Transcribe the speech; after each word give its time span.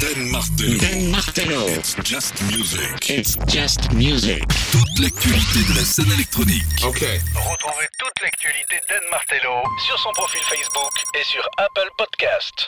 Dan 0.00 0.30
Martello. 0.30 0.78
Dan 0.78 1.10
Martello. 1.10 1.66
It's 1.68 1.96
just 2.04 2.40
music. 2.50 3.10
It's 3.10 3.36
just 3.46 3.92
music. 3.92 4.44
Toute 4.72 4.98
l'actualité 4.98 5.60
de 5.68 5.76
la 5.76 5.84
scène 5.84 6.10
électronique. 6.12 6.64
Ok. 6.84 7.00
Retrouvez 7.34 7.88
toute 7.98 8.22
l'actualité 8.22 8.76
d'Anne 8.88 9.08
Martello 9.10 9.62
sur 9.86 9.98
son 9.98 10.10
profil 10.12 10.40
Facebook 10.48 10.92
et 11.18 11.24
sur 11.24 11.48
Apple 11.58 11.90
Podcast. 11.98 12.66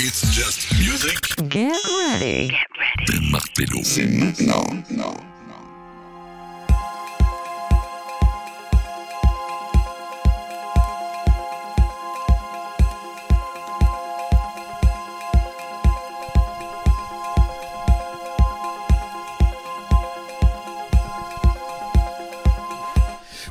It's 0.00 0.22
just 0.32 0.72
music. 0.78 1.18
Get 1.50 1.72
ready. 2.10 2.52
Dan 3.06 3.30
Martello. 3.30 3.80
C'est 3.84 4.06
maintenant. 4.06 4.64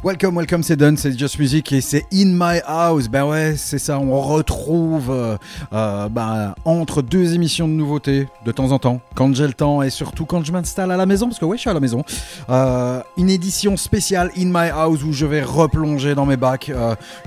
Welcome, 0.09 0.37
welcome, 0.37 0.63
c'est 0.63 0.75
Done, 0.75 0.97
c'est 0.97 1.15
Just 1.15 1.37
Music 1.37 1.71
et 1.71 1.81
c'est 1.81 2.03
In 2.11 2.33
My 2.33 2.61
House. 2.65 3.07
Ben 3.07 3.25
ouais, 3.25 3.53
c'est 3.55 3.77
ça, 3.77 3.99
on 3.99 4.19
retrouve 4.19 5.11
euh, 5.11 5.37
euh, 5.71 6.09
ben, 6.09 6.55
entre 6.65 7.03
deux 7.03 7.35
émissions 7.35 7.67
de 7.67 7.73
nouveautés 7.73 8.27
de 8.43 8.51
temps 8.51 8.71
en 8.71 8.79
temps, 8.79 9.01
quand 9.13 9.35
j'ai 9.35 9.45
le 9.45 9.53
temps 9.53 9.83
et 9.83 9.91
surtout 9.91 10.25
quand 10.25 10.43
je 10.43 10.51
m'installe 10.51 10.89
à 10.89 10.97
la 10.97 11.05
maison, 11.05 11.27
parce 11.27 11.37
que 11.37 11.45
ouais, 11.45 11.57
je 11.57 11.61
suis 11.61 11.69
à 11.69 11.75
la 11.75 11.79
maison. 11.79 12.03
Euh, 12.49 13.03
une 13.17 13.29
édition 13.29 13.77
spéciale 13.77 14.31
In 14.35 14.45
My 14.45 14.69
House 14.69 15.03
où 15.03 15.13
je 15.13 15.27
vais 15.27 15.43
replonger 15.43 16.15
dans 16.15 16.25
mes 16.25 16.37
bacs, 16.37 16.71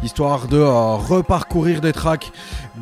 histoire 0.03 0.49
de 0.49 0.59
reparcourir 0.59 1.81
des 1.81 1.93
tracks, 1.93 2.33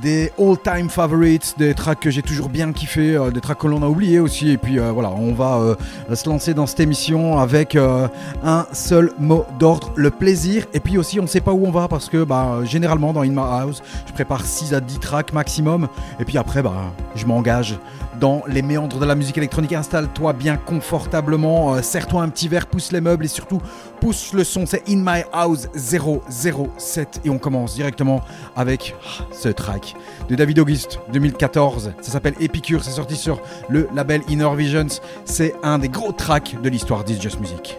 des 0.01 0.33
all-time 0.39 0.89
favorites, 0.89 1.55
des 1.59 1.75
tracks 1.75 2.01
que 2.01 2.11
j'ai 2.11 2.23
toujours 2.23 2.49
bien 2.49 2.73
kiffé, 2.73 3.17
euh, 3.17 3.31
des 3.31 3.41
tracks 3.41 3.59
que 3.59 3.67
l'on 3.67 3.83
a 3.83 3.87
oubliés 3.87 4.19
aussi. 4.19 4.51
Et 4.51 4.59
puis 4.59 4.79
euh, 4.79 4.93
voilà, 4.93 5.11
on 5.11 5.33
va 5.33 5.59
euh, 5.59 6.15
se 6.15 6.29
lancer 6.29 6.55
dans 6.55 6.67
cette 6.67 6.81
émission 6.81 7.39
avec 7.39 7.77
un 7.77 8.67
seul 8.73 9.13
mot 9.19 9.45
d'ordre, 9.59 9.93
le 9.97 10.11
plaisir. 10.11 10.67
Et 10.73 10.81
puis 10.81 10.99
aussi, 10.99 11.19
on 11.21 11.25
ne 11.25 11.29
sait 11.29 11.41
pas 11.41 11.53
où 11.53 11.67
on 11.67 11.71
va 11.71 11.89
parce 11.89 12.09
que 12.09 12.25
bah, 12.25 12.61
généralement 12.65 13.13
dans 13.13 13.23
In 13.23 13.31
My 13.31 13.39
House, 13.39 13.83
je 14.07 14.13
prépare 14.13 14.45
6 14.45 14.75
à 14.75 14.81
10 14.81 14.99
tracks 15.01 15.33
maximum. 15.33 15.89
Et 16.19 16.25
puis 16.25 16.39
après, 16.39 16.63
bah, 16.63 16.93
je 17.15 17.27
m'engage 17.27 17.79
dans 18.21 18.43
les 18.47 18.63
méandres 18.63 18.99
de 18.99 19.07
la 19.07 19.15
musique 19.15 19.39
électronique. 19.39 19.73
Installe-toi 19.73 20.35
bien 20.35 20.57
confortablement, 20.57 21.75
euh, 21.75 21.83
serre-toi 21.83 22.23
un 22.23 22.29
petit 22.29 22.49
verre, 22.49 22.67
pousse 22.67 22.93
les 22.93 23.01
meubles 23.01 23.25
et 23.25 23.29
surtout 23.29 23.61
pousse 24.01 24.33
le 24.35 24.45
son. 24.45 24.67
C'est 24.67 24.89
In 24.89 24.99
My 24.99 25.25
House 25.33 25.69
007 25.75 27.23
et 27.25 27.31
on 27.31 27.39
commence 27.39 27.75
directement 27.75 28.21
avec 28.55 28.95
ah, 29.03 29.25
ce 29.33 29.49
track 29.49 29.97
de 30.29 30.37
David 30.37 30.59
Auguste 30.59 31.01
2014. 31.13 31.93
Ça 32.01 32.13
s'appelle 32.13 32.35
Epicure, 32.41 32.85
c'est 32.85 32.91
sorti 32.91 33.17
sur 33.17 33.41
le 33.69 33.89
label 33.95 34.23
Inner 34.29 34.55
Visions. 34.55 35.01
C'est 35.25 35.55
un 35.63 35.79
des 35.79 35.89
gros 35.89 36.13
tracks 36.13 36.57
de 36.63 36.69
l'histoire 36.69 37.05
d'Is 37.05 37.21
Just 37.21 37.41
Music. 37.41 37.79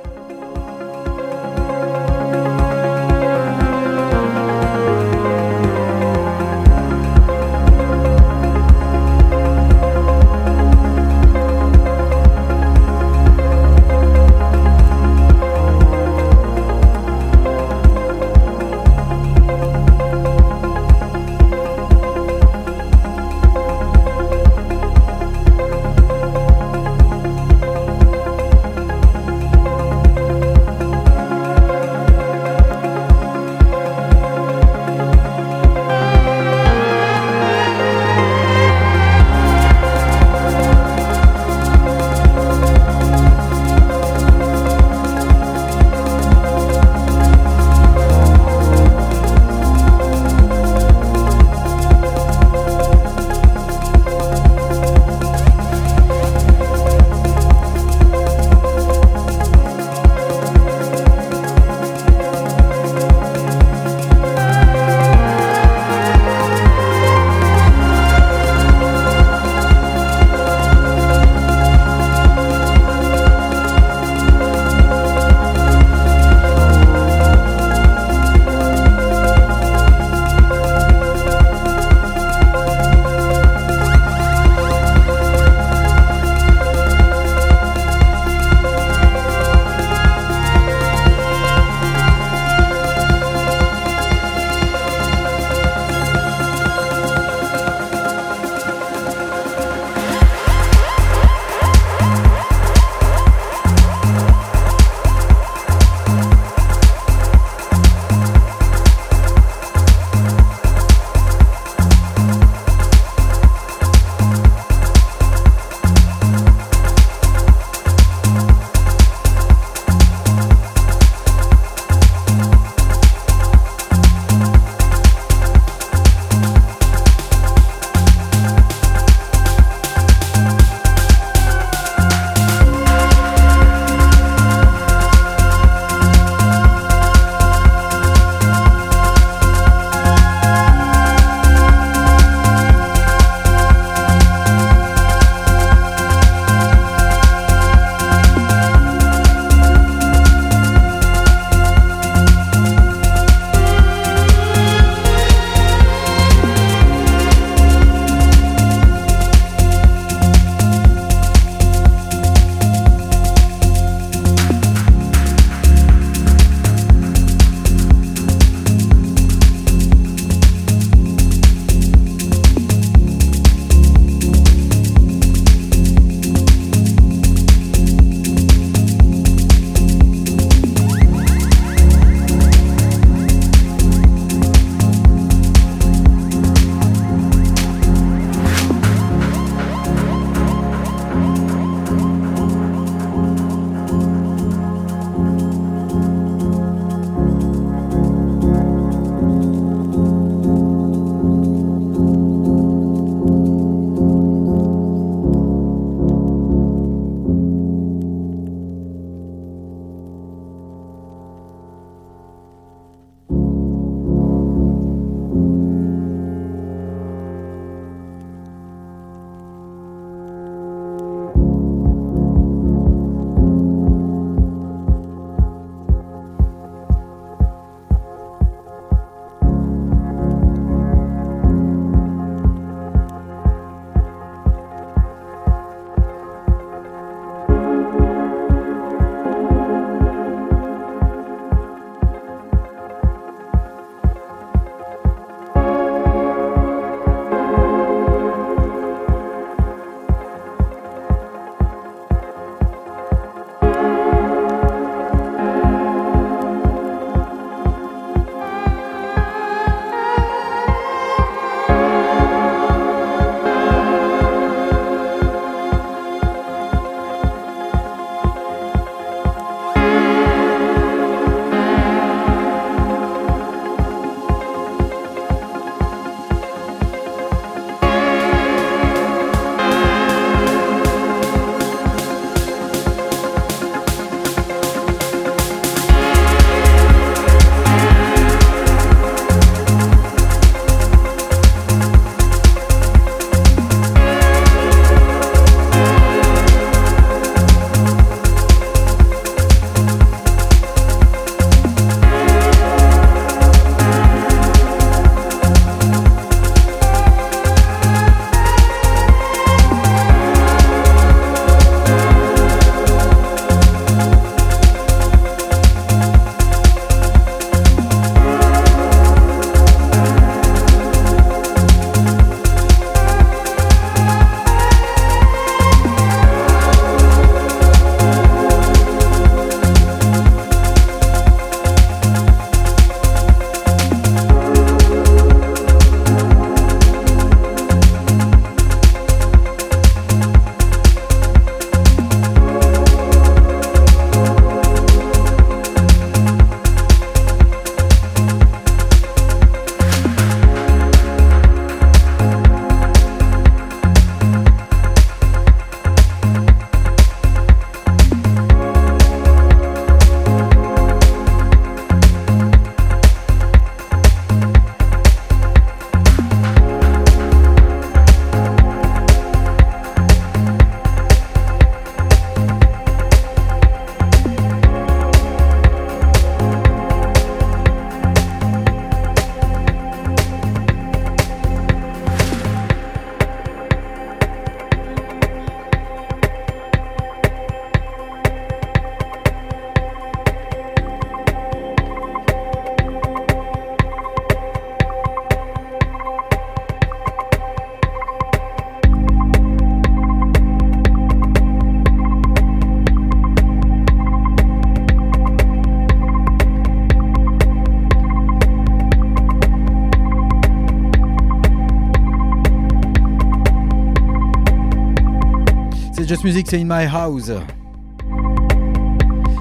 Just 416.11 416.25
Music, 416.25 416.45
c'est 416.49 416.59
In 416.59 416.65
My 416.65 416.87
House. 416.93 417.31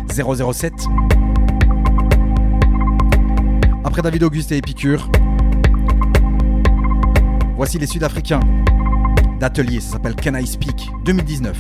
007. 0.08 0.72
Après 3.82 4.02
David 4.02 4.22
Auguste 4.22 4.52
et 4.52 4.58
Épicure. 4.58 5.10
Voici 7.56 7.76
les 7.80 7.88
Sud-Africains 7.88 8.38
d'Atelier, 9.40 9.80
ça 9.80 9.94
s'appelle 9.94 10.14
Can 10.14 10.36
I 10.36 10.46
Speak 10.46 10.92
2019. 11.04 11.58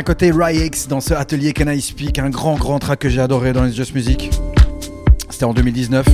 D'un 0.00 0.04
côté 0.04 0.30
Ryx 0.32 0.88
dans 0.88 1.02
ce 1.02 1.12
atelier 1.12 1.52
Can 1.52 1.68
I 1.68 1.78
Speak, 1.78 2.18
un 2.18 2.30
grand 2.30 2.56
grand 2.56 2.78
track 2.78 3.00
que 3.00 3.10
j'ai 3.10 3.20
adoré 3.20 3.52
dans 3.52 3.64
les 3.64 3.70
Just 3.70 3.94
Music. 3.94 4.30
C'était 5.28 5.44
en 5.44 5.52
2019. 5.52 6.06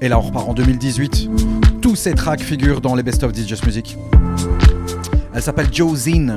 Et 0.00 0.08
là 0.08 0.18
on 0.18 0.22
repart 0.22 0.48
en 0.48 0.54
2018. 0.54 1.30
Tous 1.80 1.94
ces 1.94 2.14
tracks 2.14 2.40
figurent 2.40 2.80
dans 2.80 2.96
les 2.96 3.04
best 3.04 3.22
of 3.22 3.32
This 3.32 3.46
Just 3.46 3.64
Music. 3.64 3.96
Elle 5.32 5.40
s'appelle 5.40 5.68
Josine. 5.72 6.34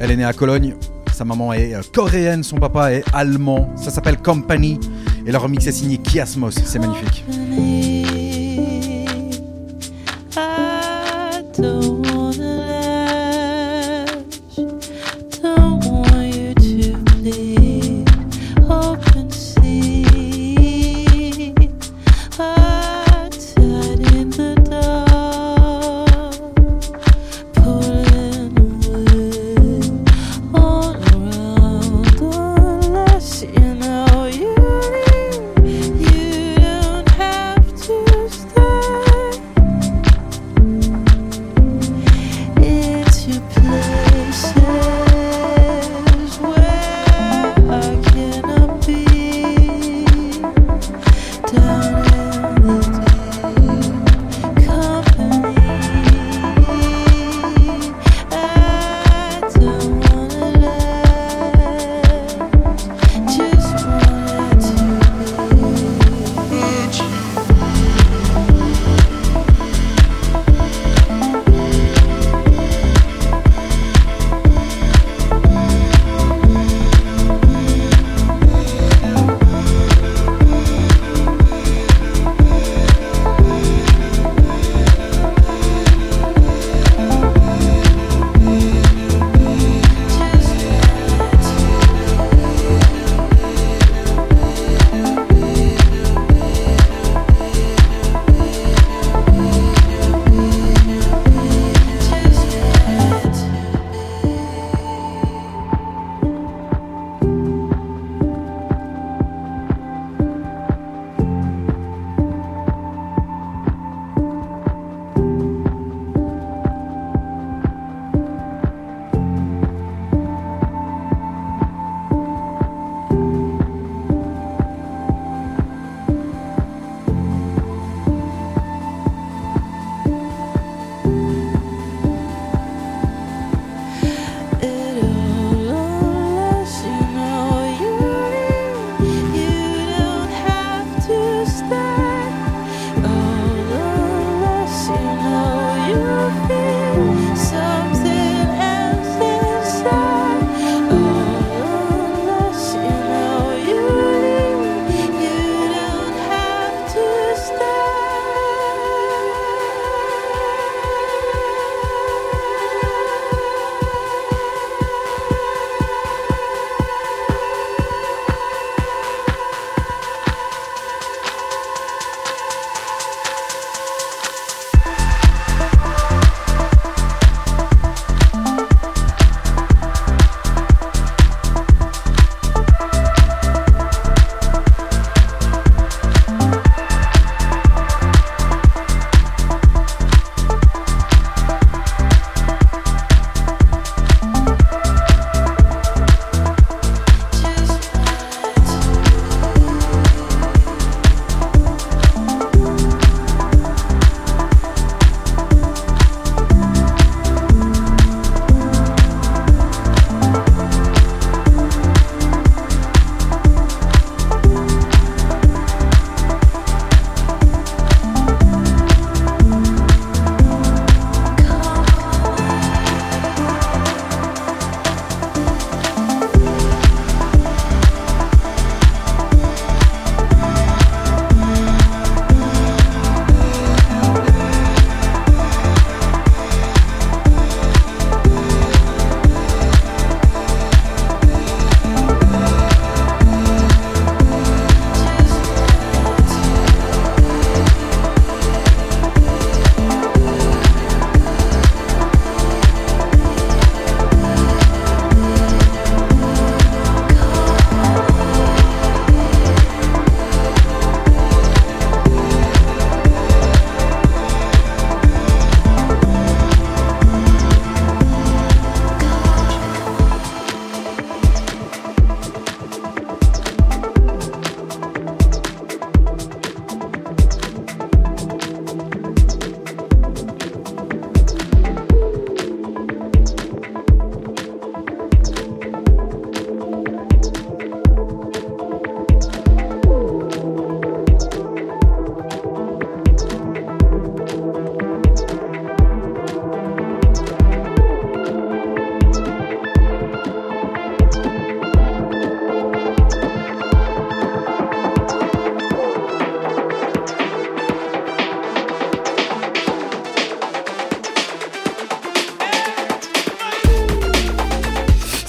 Elle 0.00 0.10
est 0.10 0.16
née 0.16 0.24
à 0.24 0.32
Cologne. 0.32 0.74
Sa 1.12 1.24
maman 1.24 1.52
est 1.52 1.72
euh, 1.72 1.82
coréenne, 1.94 2.42
son 2.42 2.56
papa 2.56 2.92
est 2.92 3.04
allemand. 3.12 3.72
Ça 3.76 3.92
s'appelle 3.92 4.16
Company. 4.16 4.80
Et 5.26 5.30
leur 5.30 5.42
remix 5.42 5.64
est 5.64 5.70
signé 5.70 5.98
Kiasmos. 5.98 6.50
C'est 6.64 6.80
magnifique. 6.80 7.24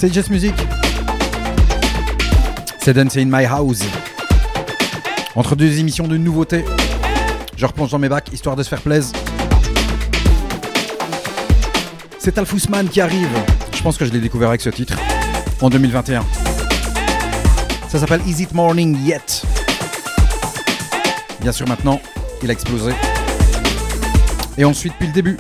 C'est 0.02 0.12
Just 0.12 0.32
Music. 0.32 0.56
C'est 2.80 2.96
Dance 2.96 3.18
in 3.18 3.26
My 3.26 3.46
House. 3.46 3.84
Entre 5.36 5.56
deux 5.56 5.78
émissions 5.78 6.08
de 6.08 6.18
nouveautés, 6.18 6.66
je 7.56 7.64
replonge 7.68 7.92
dans 7.92 8.00
mes 8.00 8.10
bacs 8.10 8.34
histoire 8.34 8.56
de 8.56 8.64
se 8.64 8.70
faire 8.70 8.82
plaisir. 8.82 9.16
C'est 12.18 12.36
Alf 12.40 12.52
Ousman 12.52 12.90
qui 12.90 13.00
arrive. 13.00 13.30
Je 13.76 13.84
pense 13.84 13.96
que 13.96 14.06
je 14.06 14.12
l'ai 14.12 14.20
découvert 14.20 14.50
avec 14.50 14.62
ce 14.62 14.72
titre 14.72 14.98
en 15.62 15.70
2021. 15.70 16.26
Ça 17.88 18.00
s'appelle 18.00 18.22
Is 18.26 18.42
It 18.42 18.56
Morning 18.56 18.98
Yet? 19.06 19.44
Bien 21.42 21.52
sûr, 21.52 21.68
maintenant, 21.68 22.02
il 22.42 22.50
a 22.50 22.54
explosé. 22.54 22.92
Et 24.58 24.66
ensuite, 24.66 24.94
depuis 24.94 25.10
le 25.10 25.14
début, 25.14 25.38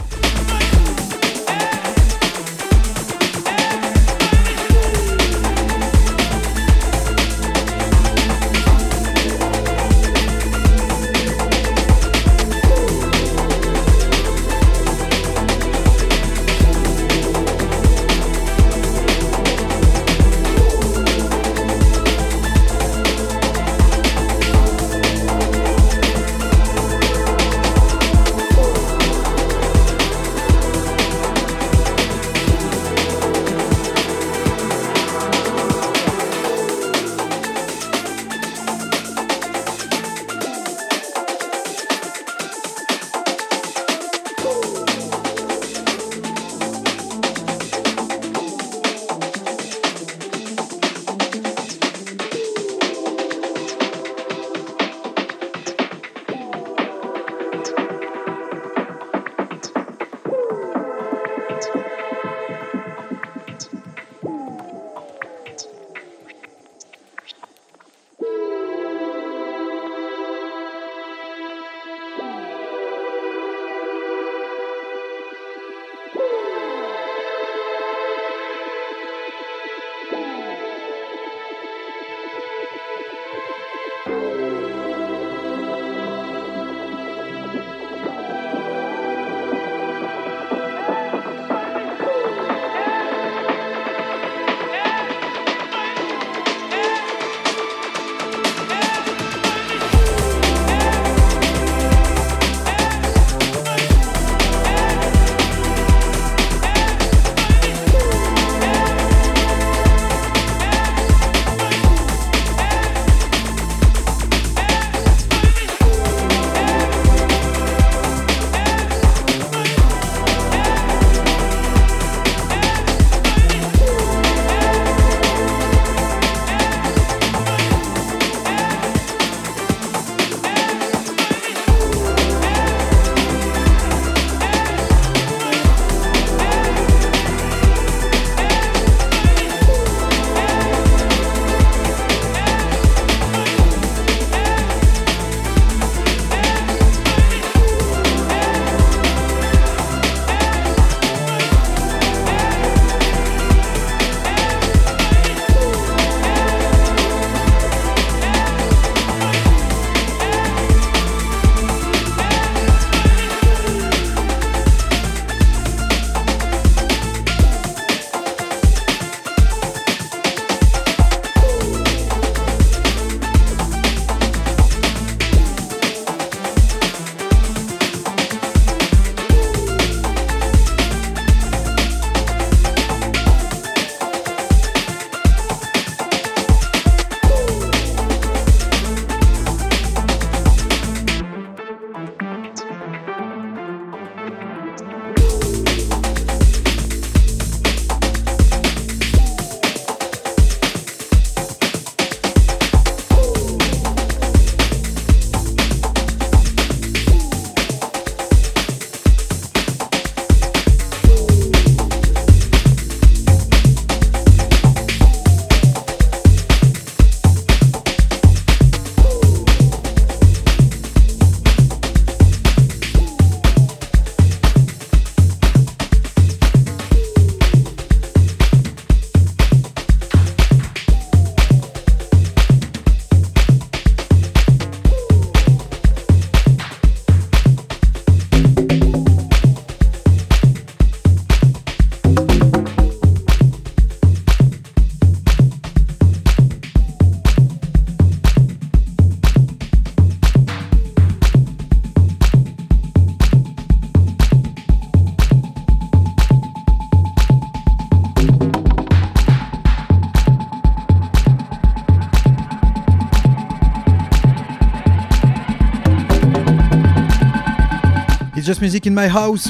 Just 268.51 268.61
Music 268.61 268.85
in 268.85 268.93
My 268.93 269.07
House. 269.07 269.49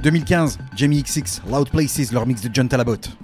2015, 0.00 0.56
Jamie 0.74 1.02
XX, 1.02 1.42
Loud 1.46 1.68
Places, 1.68 2.10
leur 2.10 2.24
mix 2.26 2.40
de 2.40 2.48
John 2.50 2.66
Talabot. 2.66 3.21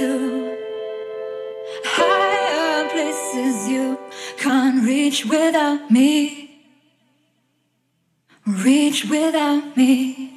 to 0.00 0.56
higher 1.84 2.88
places 2.88 3.68
you 3.68 3.98
can't 4.38 4.82
reach 4.82 5.26
without 5.26 5.90
me. 5.90 6.58
Reach 8.46 9.04
without 9.04 9.76
me. 9.76 10.29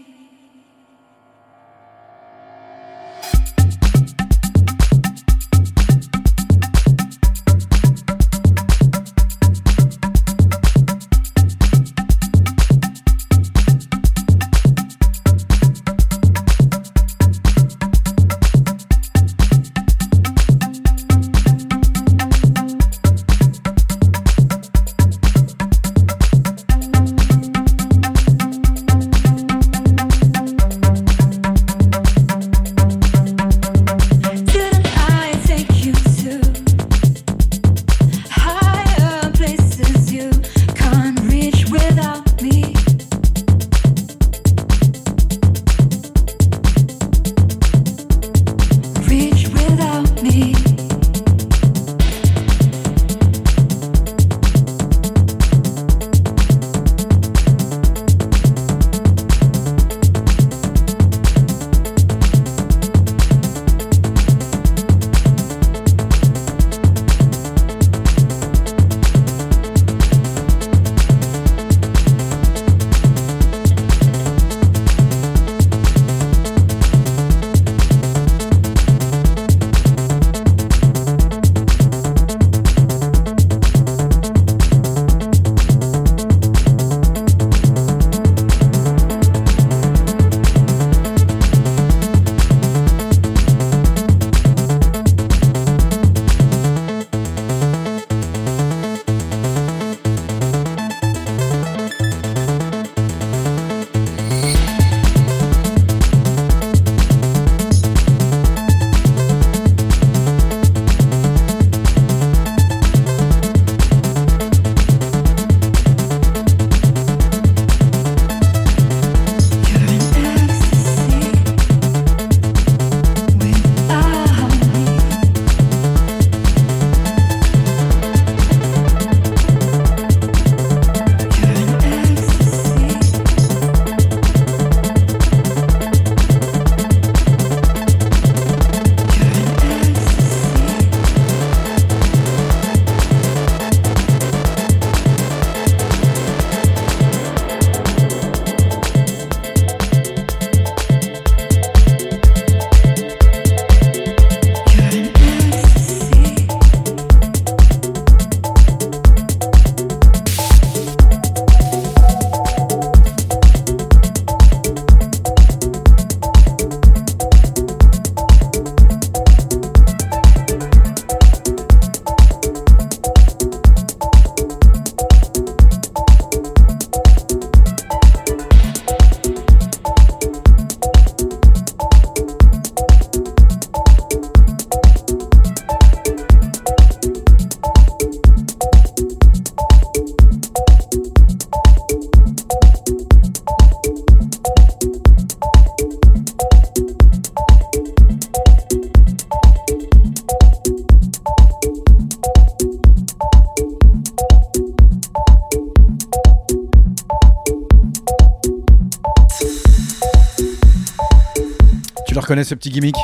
Petit 212.55 212.69
gimmick 212.69 212.95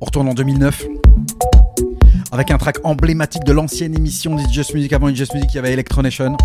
On 0.00 0.04
retourne 0.06 0.28
en 0.28 0.34
2009 0.34 0.86
avec 2.30 2.50
un 2.50 2.58
track 2.58 2.76
emblématique 2.84 3.44
de 3.44 3.52
l'ancienne 3.52 3.94
émission 3.94 4.36
d'It's 4.36 4.52
Just 4.52 4.74
Music. 4.74 4.92
Avant 4.92 5.08
It's 5.08 5.18
Just 5.18 5.34
Music, 5.34 5.50
il 5.52 5.56
y 5.56 5.58
avait 5.58 5.72
Electronation. 5.72 6.36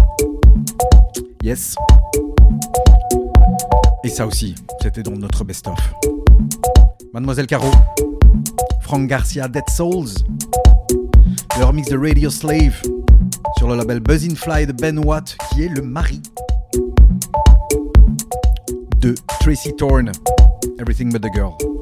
Yes. 1.44 1.76
Et 4.04 4.10
ça 4.10 4.26
aussi, 4.26 4.56
c'était 4.82 5.04
dans 5.04 5.12
notre 5.12 5.44
best-of. 5.44 5.78
Mademoiselle 7.14 7.48
Caro, 7.48 7.70
Frank 8.82 9.08
Garcia, 9.08 9.48
Dead 9.48 9.70
Souls, 9.70 10.10
le 11.58 11.66
remix 11.66 11.88
de 11.90 11.98
Radio 11.98 12.30
Slave 12.30 12.82
sur 13.58 13.68
le 13.68 13.76
label 13.76 14.00
Buzzin' 14.00 14.36
Fly 14.36 14.68
de 14.68 14.74
Ben 14.74 15.00
Watt, 15.00 15.38
qui 15.50 15.64
est 15.64 15.70
le 15.70 15.82
mari 15.82 16.22
de 19.00 19.16
Tracy 19.40 19.74
Thorne, 19.76 20.12
Everything 20.80 21.12
But 21.12 21.22
the 21.22 21.30
Girl. 21.30 21.73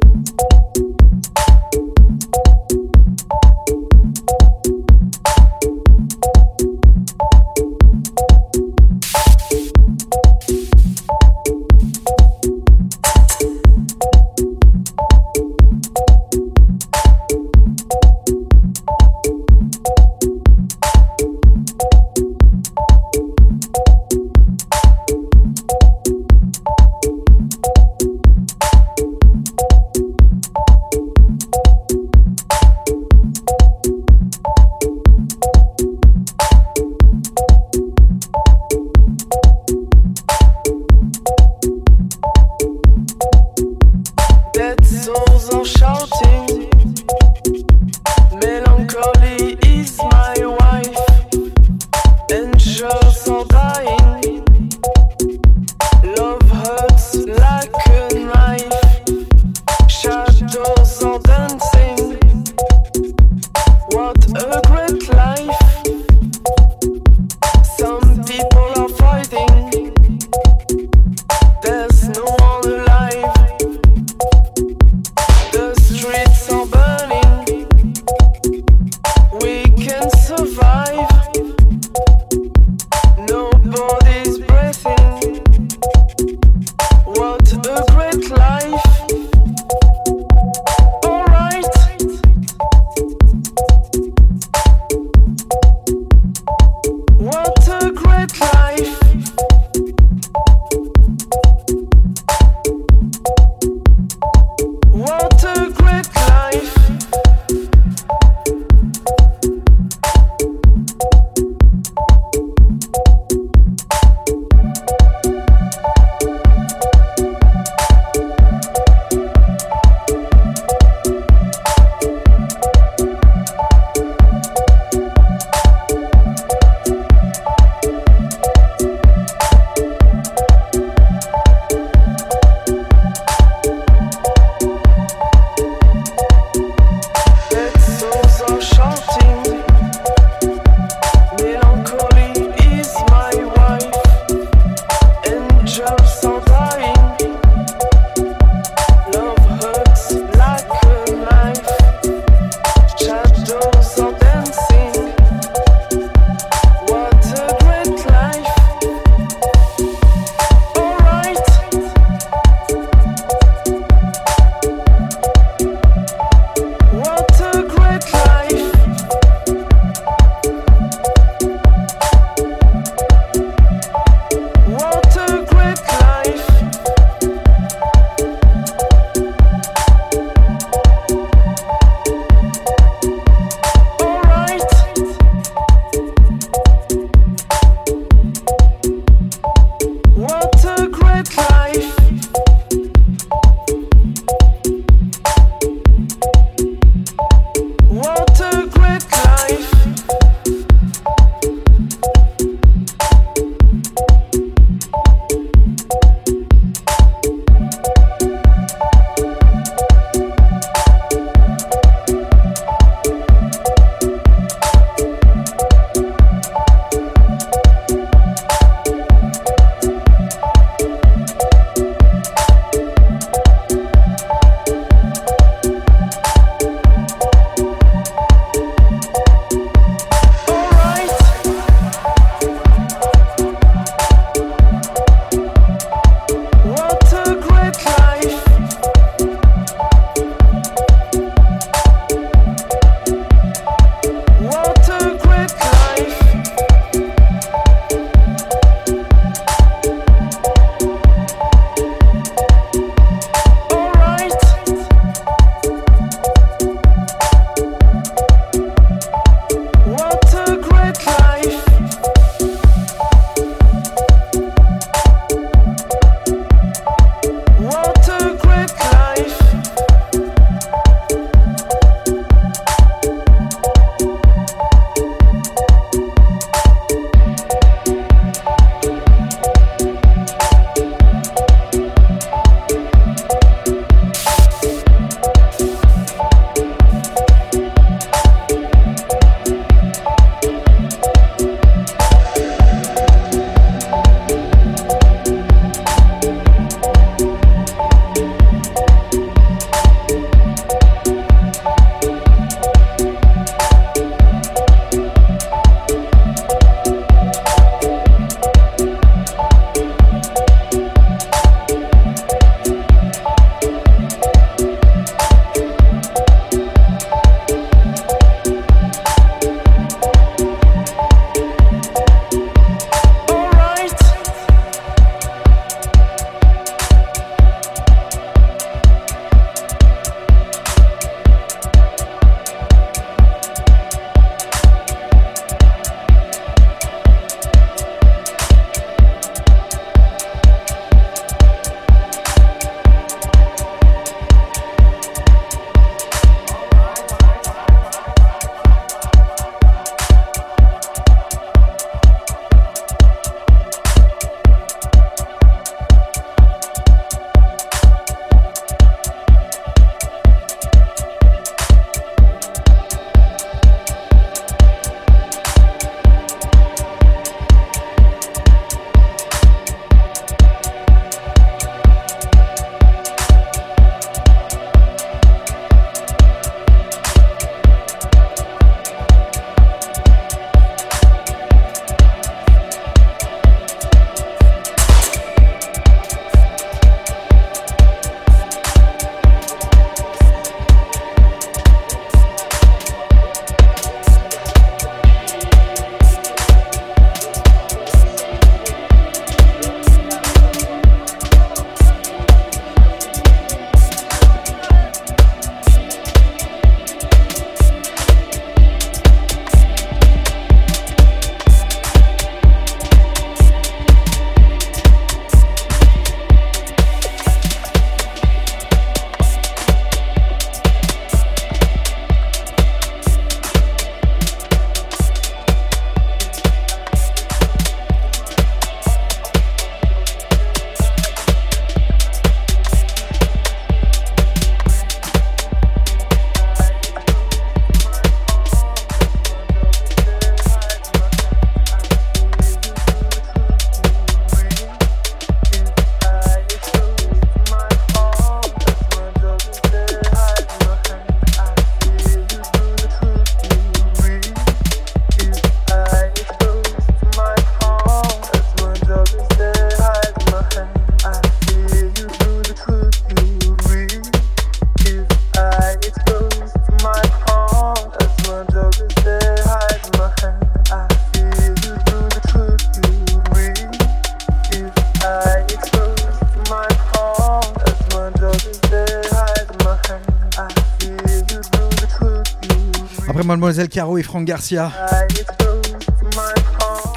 Caro 483.72 483.97
et 483.97 484.03
Franck 484.03 484.26
Garcia. 484.26 484.69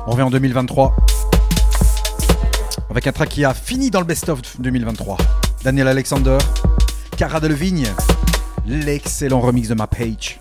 On 0.08 0.10
revient 0.10 0.22
en 0.22 0.30
2023. 0.30 0.96
Avec 2.90 3.06
un 3.06 3.12
track 3.12 3.28
qui 3.28 3.44
a 3.44 3.54
fini 3.54 3.90
dans 3.90 4.00
le 4.00 4.06
best-of 4.06 4.40
2023. 4.58 5.18
Daniel 5.62 5.86
Alexander, 5.86 6.38
Cara 7.16 7.38
Delevingne, 7.38 7.86
l'excellent 8.66 9.40
remix 9.40 9.68
de 9.68 9.74
ma 9.74 9.86
page. 9.86 10.33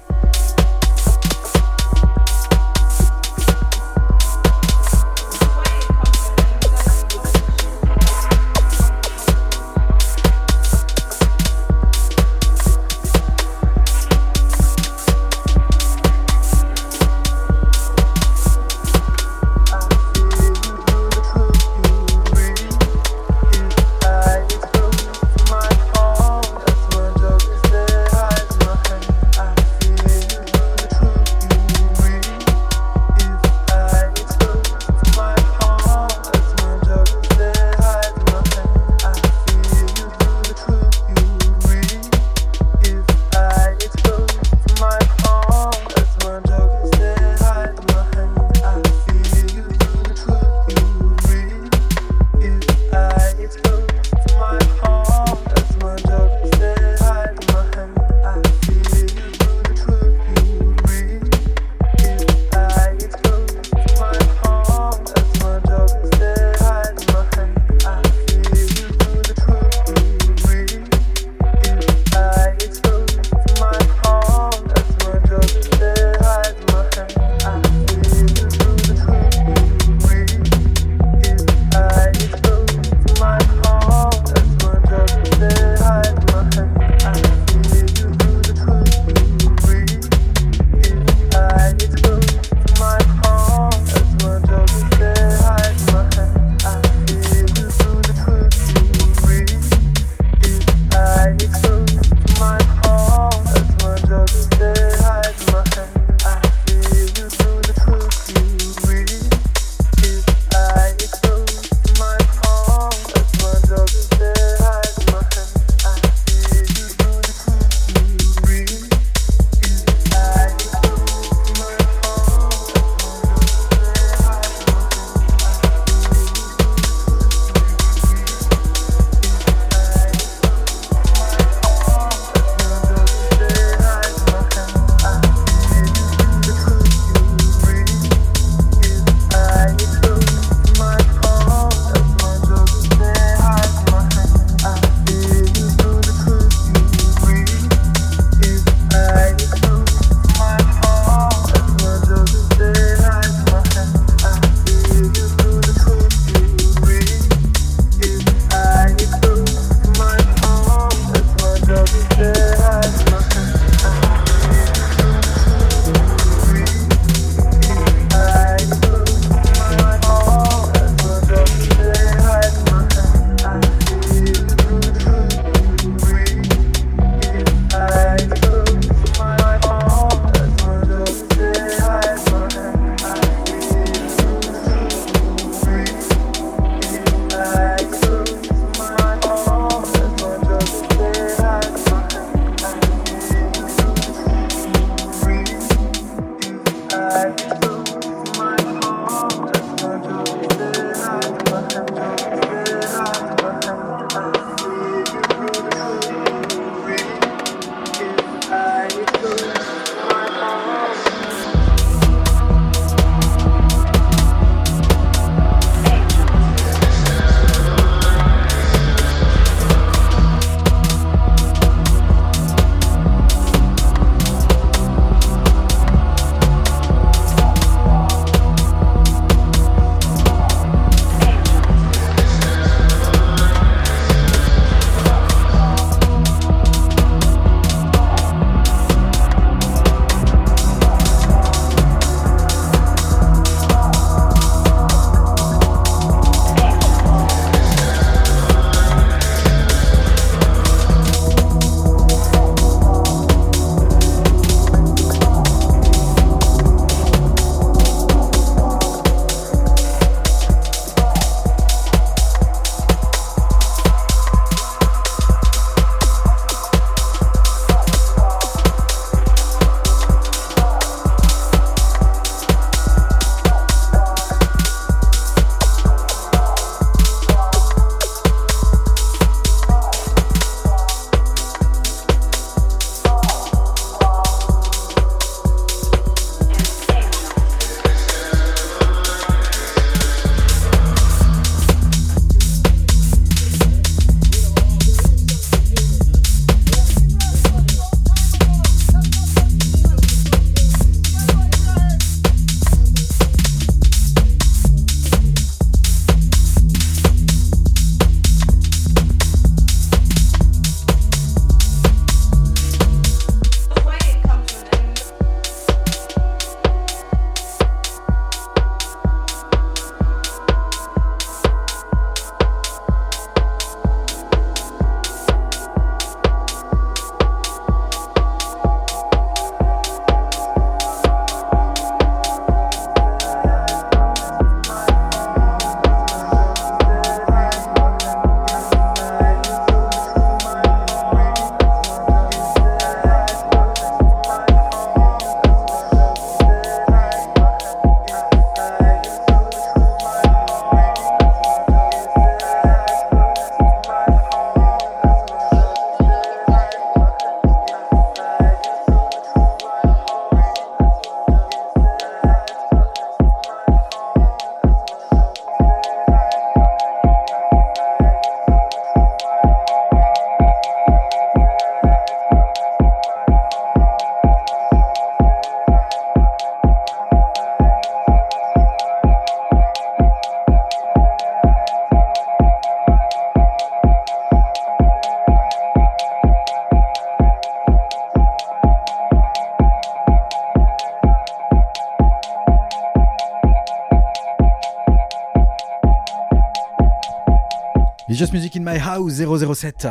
Just 398.13 398.31
Music 398.31 398.55
in 398.55 398.63
My 398.63 398.77
House 398.77 399.13
007. 399.13 399.87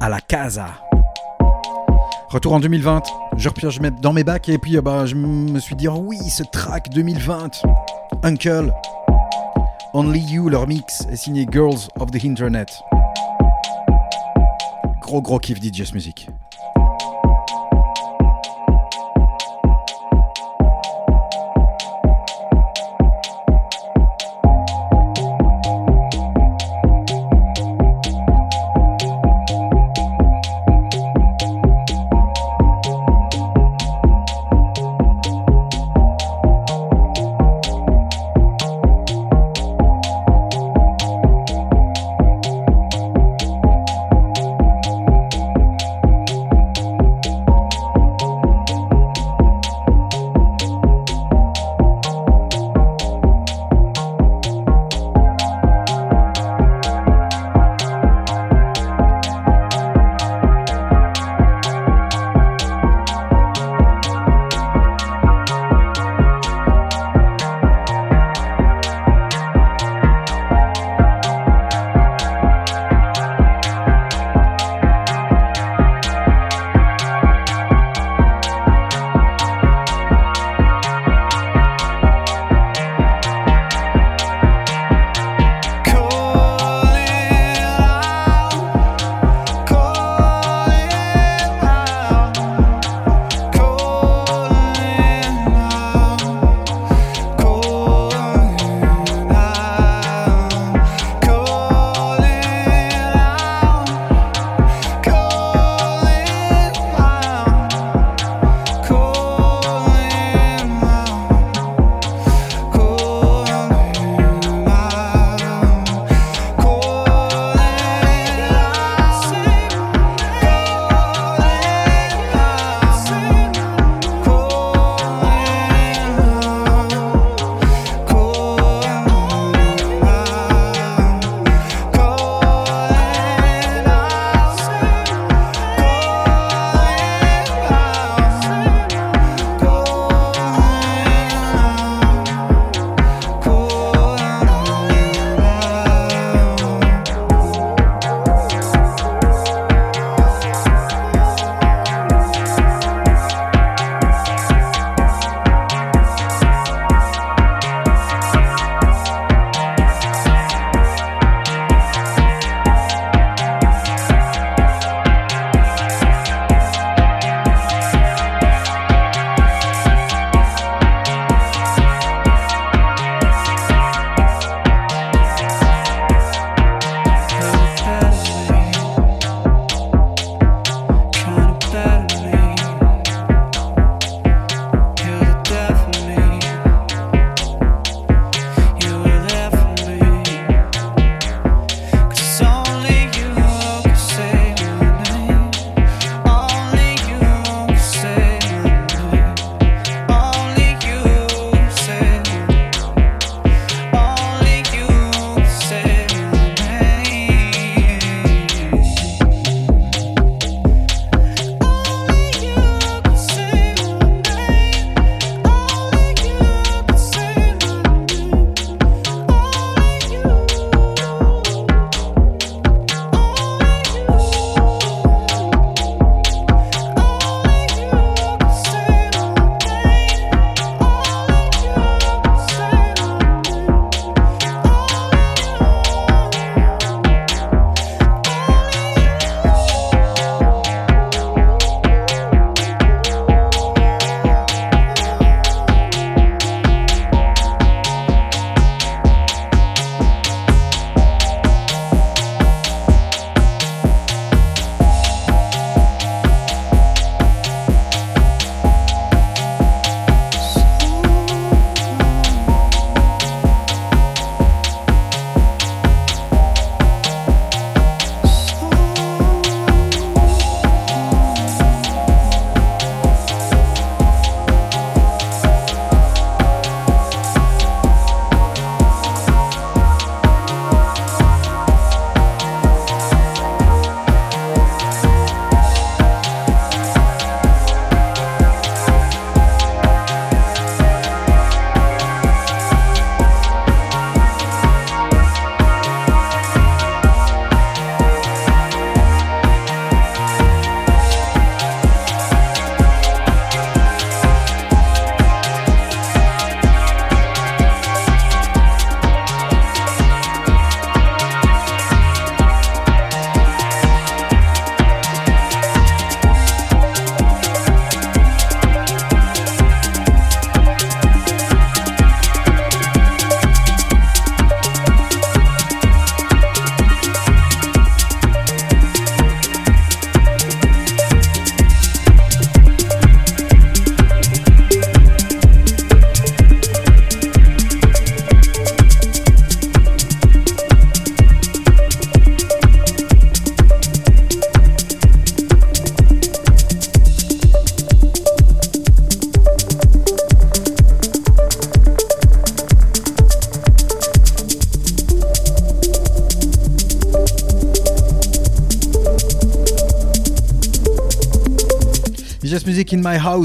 À 0.00 0.08
la 0.08 0.20
Casa. 0.20 0.66
Retour 2.28 2.54
en 2.54 2.60
2020. 2.60 3.02
Je 3.36 3.48
repioche 3.48 3.78
dans 3.78 4.12
mes 4.12 4.24
bacs 4.24 4.48
et 4.48 4.58
puis 4.58 4.76
euh, 4.76 4.82
bah, 4.82 5.06
je 5.06 5.14
me 5.14 5.60
suis 5.60 5.76
dit, 5.76 5.86
oh 5.86 6.02
oui, 6.04 6.18
ce 6.28 6.42
track 6.42 6.88
2020. 6.90 7.62
Uncle. 8.24 8.72
Only 9.94 10.20
You, 10.20 10.48
leur 10.48 10.66
mix 10.66 11.06
est 11.10 11.16
signé 11.16 11.46
Girls 11.48 11.88
of 12.00 12.10
the 12.10 12.24
Internet. 12.24 12.82
Gros 15.00 15.22
gros 15.22 15.38
kiff 15.38 15.60
dit 15.60 15.72
Just 15.72 15.94
Music. 15.94 16.31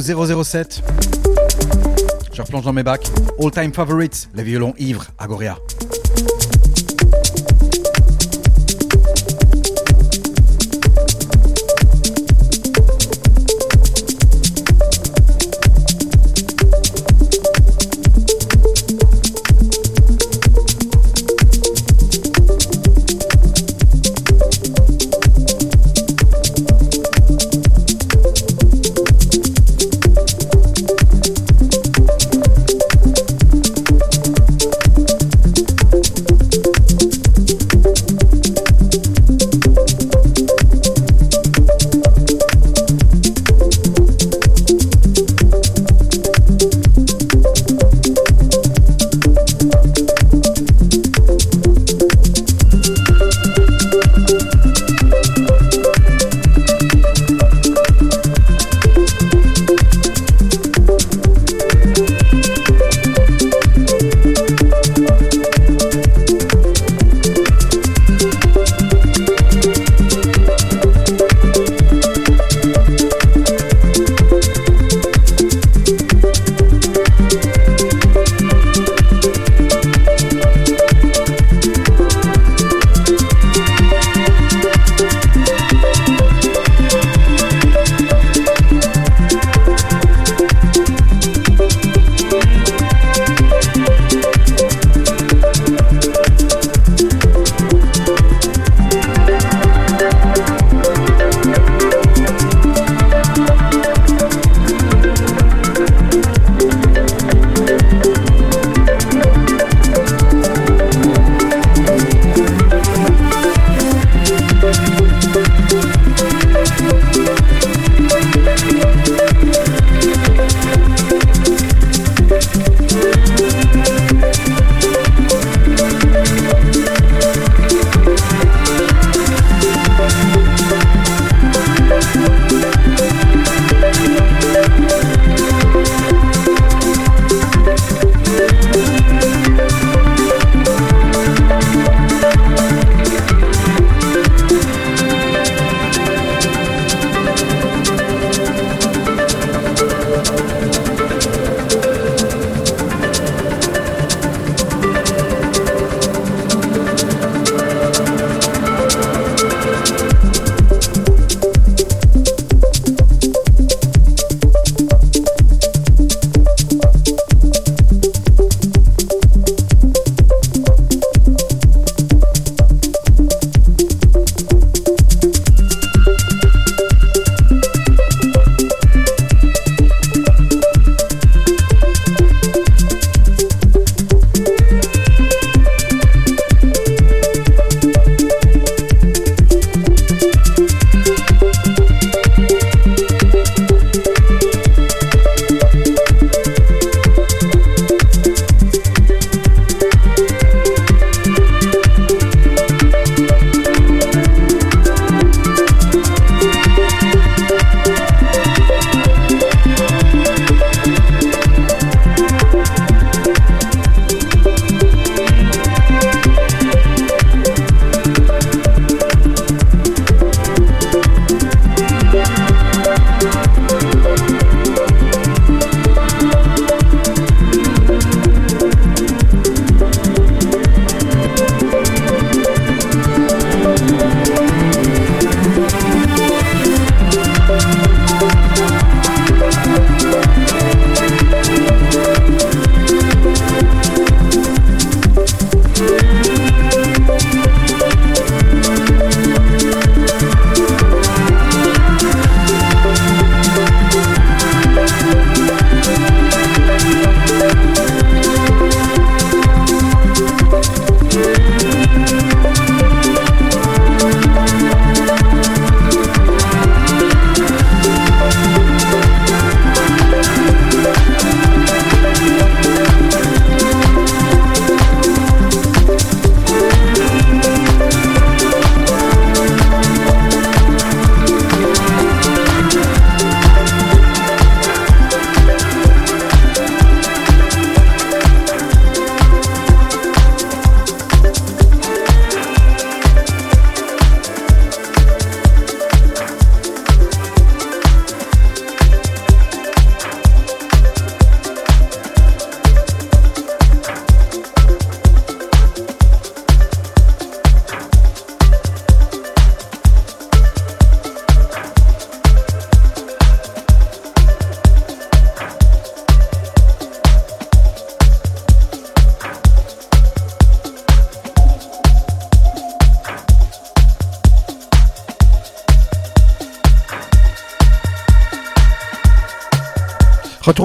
007. 0.08 0.82
Je 2.32 2.41
replonge 2.41 2.64
dans 2.64 2.72
mes 2.72 2.84
bacs. 2.84 3.10
All 3.43 3.51
Time 3.51 3.74
Favorites, 3.74 4.30
les 4.36 4.43
violons 4.43 4.74
ivres, 4.78 5.05
Agoria. 5.18 5.58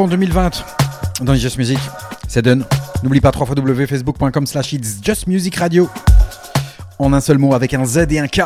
En 0.03 0.09
2020 0.09 0.65
dans 1.23 1.35
Just 1.35 1.59
Music. 1.59 1.79
C'est 2.27 2.43
done. 2.43 2.65
N'oublie 3.03 3.21
pas 3.21 3.31
www.facebook.com 3.31 4.47
slash 4.47 4.73
It's 4.73 4.99
Just 5.03 5.27
Music 5.27 5.55
Radio. 5.57 5.89
En 6.99 7.13
un 7.13 7.21
seul 7.21 7.39
mot 7.39 7.55
avec 7.55 7.75
un 7.75 7.85
Z 7.85 8.07
et 8.11 8.19
un 8.19 8.27
K. 8.27 8.43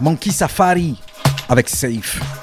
Monkey 0.00 0.30
Safari 0.30 0.96
avec 1.48 1.68
Safe. 1.68 2.35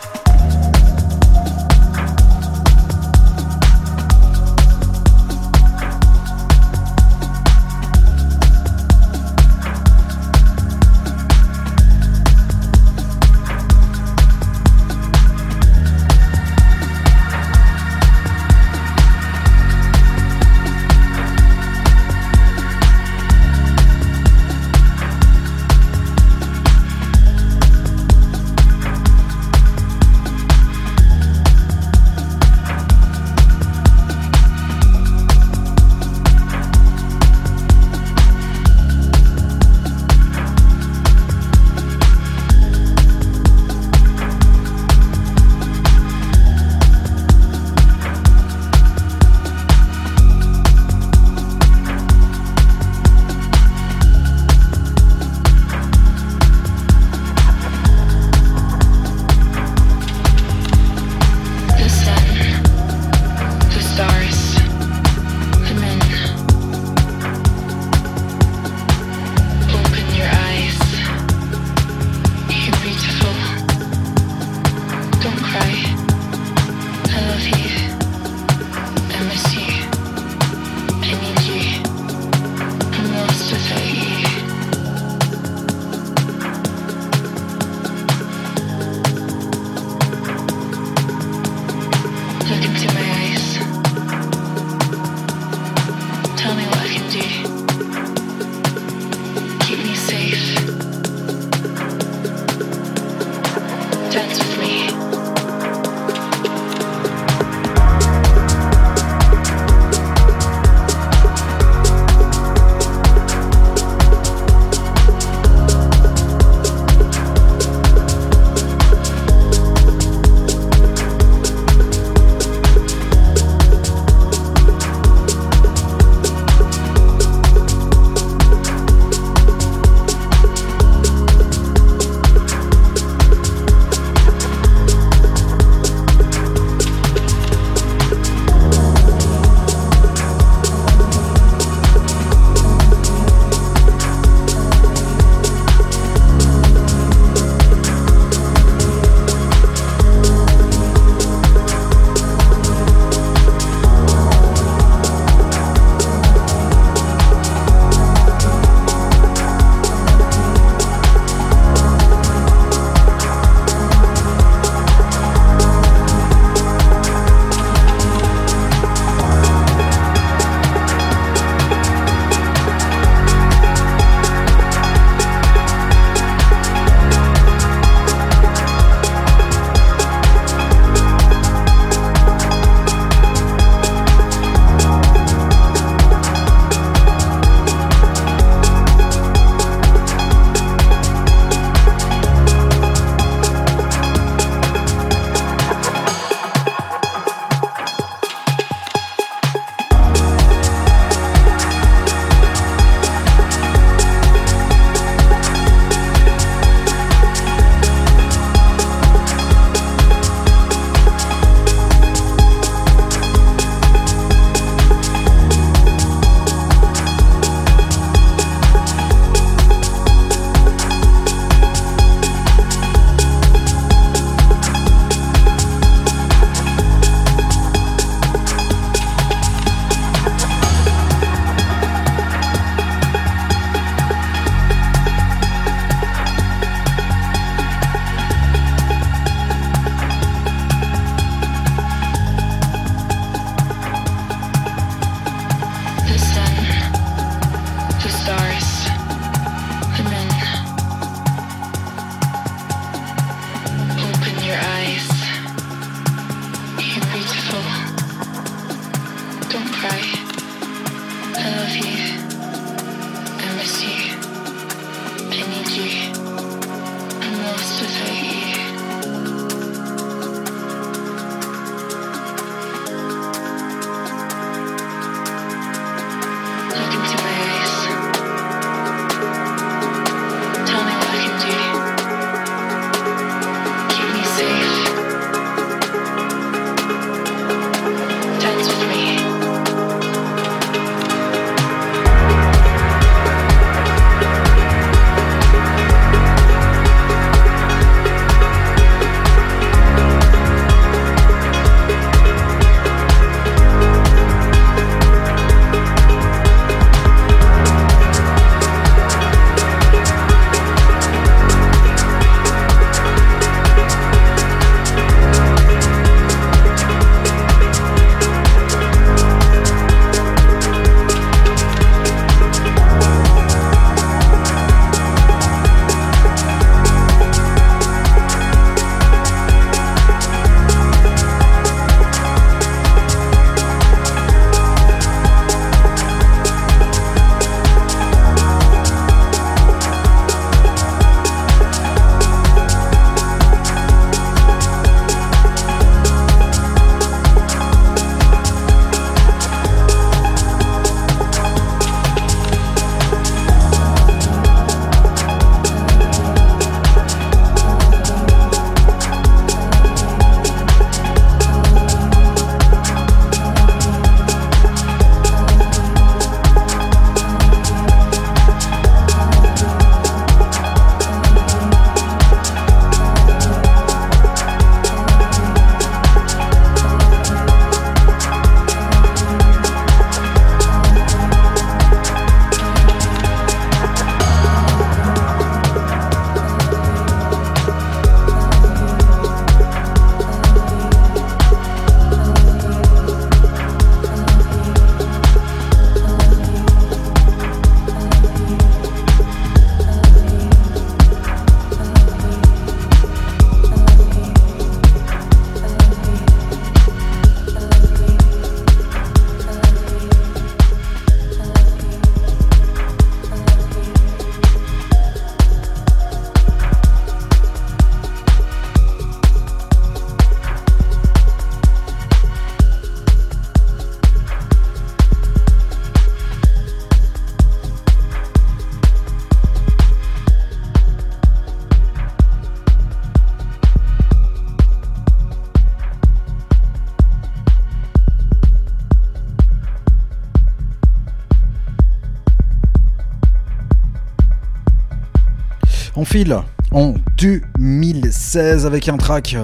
On 445.96 446.06
file 446.06 446.36
en 446.72 446.96
2016 447.20 448.66
avec 448.66 448.89
un 448.89 448.98
track 448.98 449.38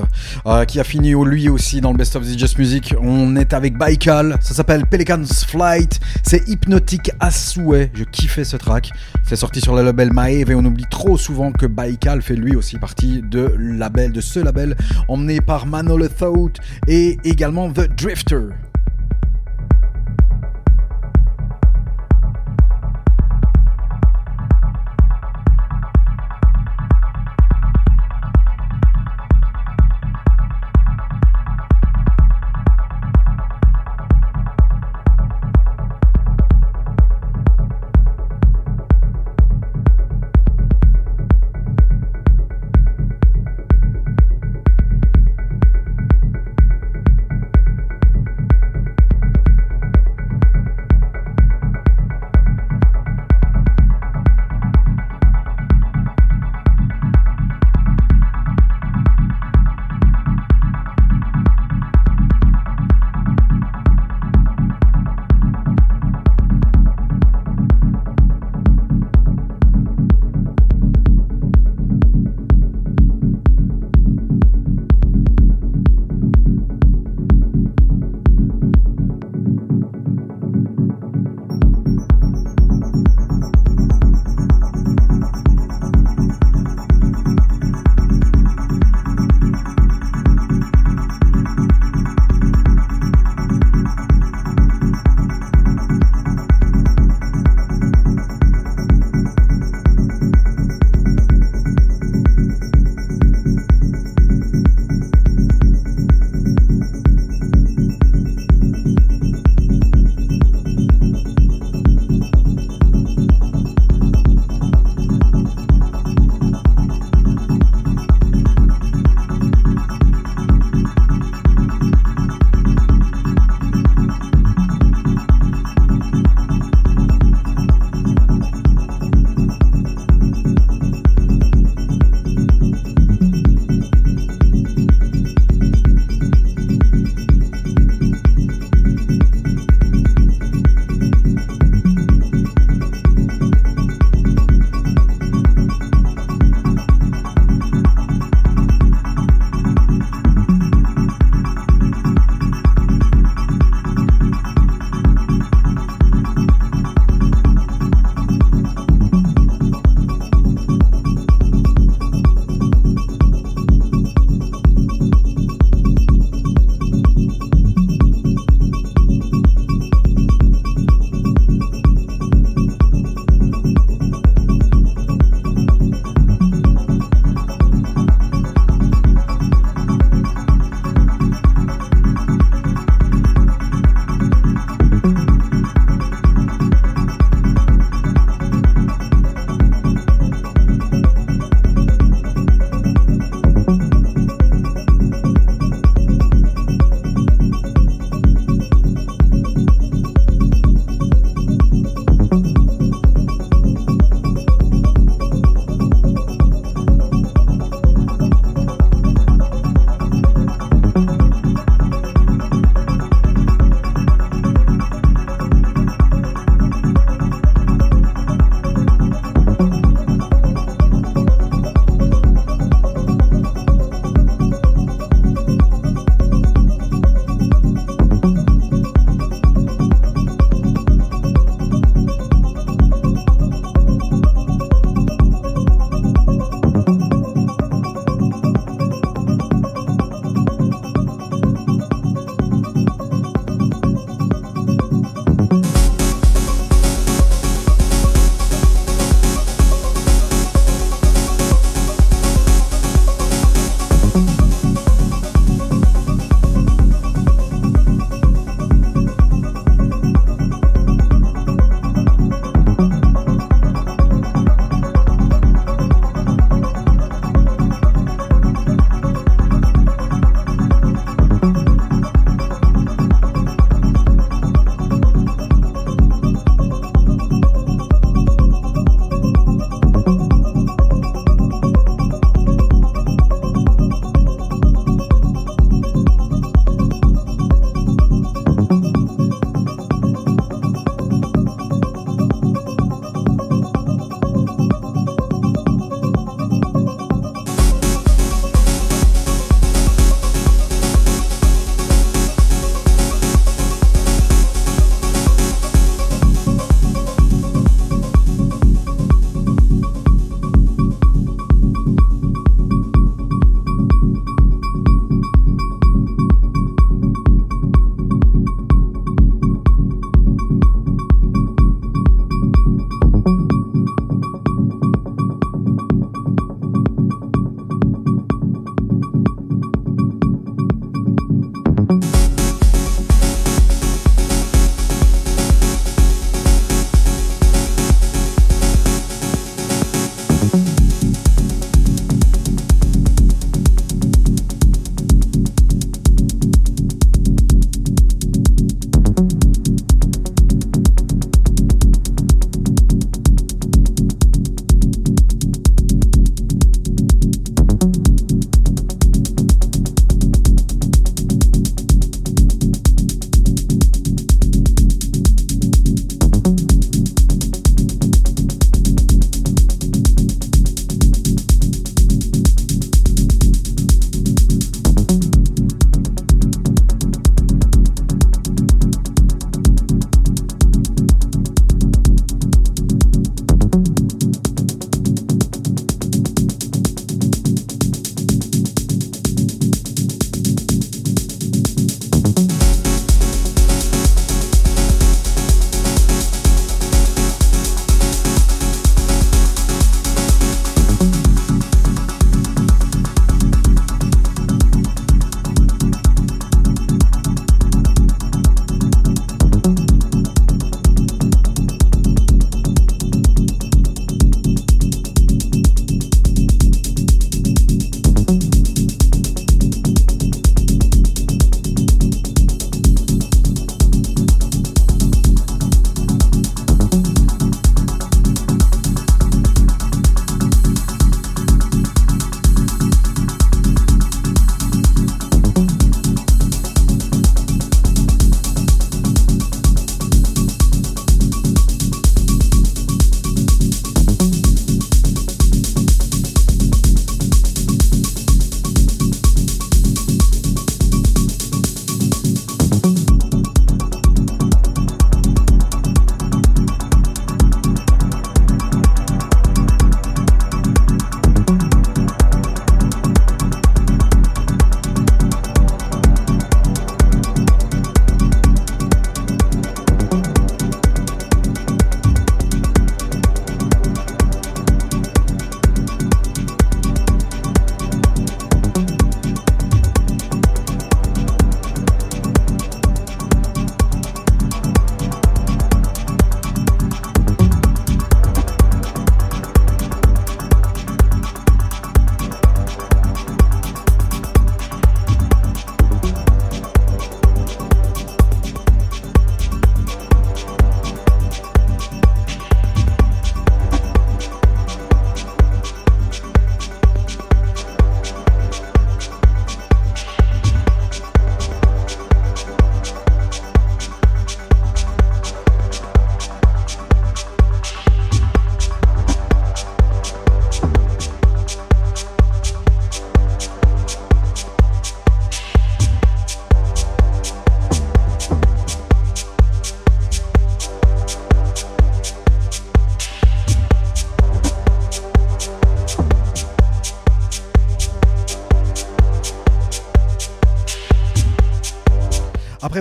euh, 0.48 0.66
qui 0.66 0.80
a 0.80 0.84
fini 0.84 1.14
au- 1.14 1.24
lui 1.26 1.48
aussi 1.48 1.80
dans 1.80 1.92
le 1.92 1.98
Best 1.98 2.16
of 2.16 2.24
the 2.26 2.38
Just 2.40 2.58
Music. 2.58 2.96
On 3.00 3.36
est 3.36 3.54
avec 3.54 3.78
Baikal, 3.78 4.36
ça 4.42 4.56
s'appelle 4.56 4.86
Pelican's 4.88 5.46
Flight, 5.46 6.00
c'est 6.24 6.48
hypnotique 6.50 7.12
à 7.20 7.30
souhait, 7.30 7.92
je 7.94 8.04
kiffais 8.04 8.44
ce 8.46 8.58
track. 8.58 8.90
C'est 9.28 9.36
sorti 9.36 9.62
sur 9.62 9.76
le 9.76 9.84
label 9.84 10.12
Maeve 10.12 10.50
et 10.50 10.56
on 10.56 10.66
oublie 10.66 10.86
trop 10.90 11.18
souvent 11.18 11.52
que 11.52 11.68
Baikal 11.68 12.24
fait 12.24 12.36
lui 12.36 12.56
aussi 12.56 12.78
partie 12.80 13.22
de 13.22 13.56
de 14.12 14.22
ce 14.22 14.40
label 14.40 14.76
emmené 15.08 15.40
par 15.42 15.68
Manolo 15.68 16.08
Thought 16.08 16.58
et 16.88 17.18
également 17.24 17.72
The 17.72 17.88
Drifter. 17.96 18.48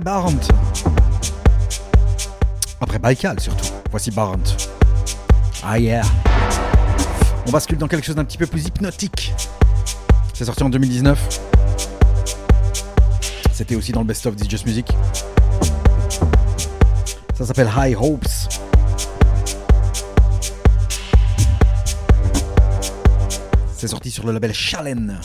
Barent. 0.09 0.33
Après 2.81 2.99
Baïkal 2.99 3.39
surtout. 3.39 3.67
Voici 3.91 4.11
Barent. 4.11 4.39
Ah 5.63 5.79
yeah. 5.79 6.01
On 7.47 7.51
bascule 7.51 7.77
dans 7.77 7.89
quelque 7.89 8.07
chose 8.07 8.15
d'un 8.15 8.25
petit 8.25 8.39
peu 8.39 8.47
plus 8.47 8.65
hypnotique. 8.65 9.35
C'est 10.33 10.47
sorti 10.47 10.63
en 10.63 10.71
2019. 10.71 11.41
C'était 13.53 13.77
aussi 13.77 13.93
dans 13.93 14.01
le 14.01 14.07
best-of 14.07 14.35
This 14.35 14.49
Just 14.49 14.65
Music. 14.65 14.97
Ça 17.35 17.45
s'appelle 17.45 17.71
High 17.77 17.95
Hopes. 18.01 18.25
C'est 23.77 23.89
sorti 23.89 24.11
sur 24.11 24.25
le 24.25 24.33
label 24.33 24.55
Chalen. 24.55 25.21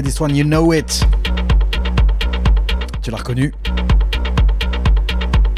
This 0.00 0.20
one, 0.20 0.34
you 0.34 0.42
know 0.42 0.72
it. 0.72 1.06
Tu 3.02 3.10
l'as 3.10 3.18
reconnu. 3.18 3.52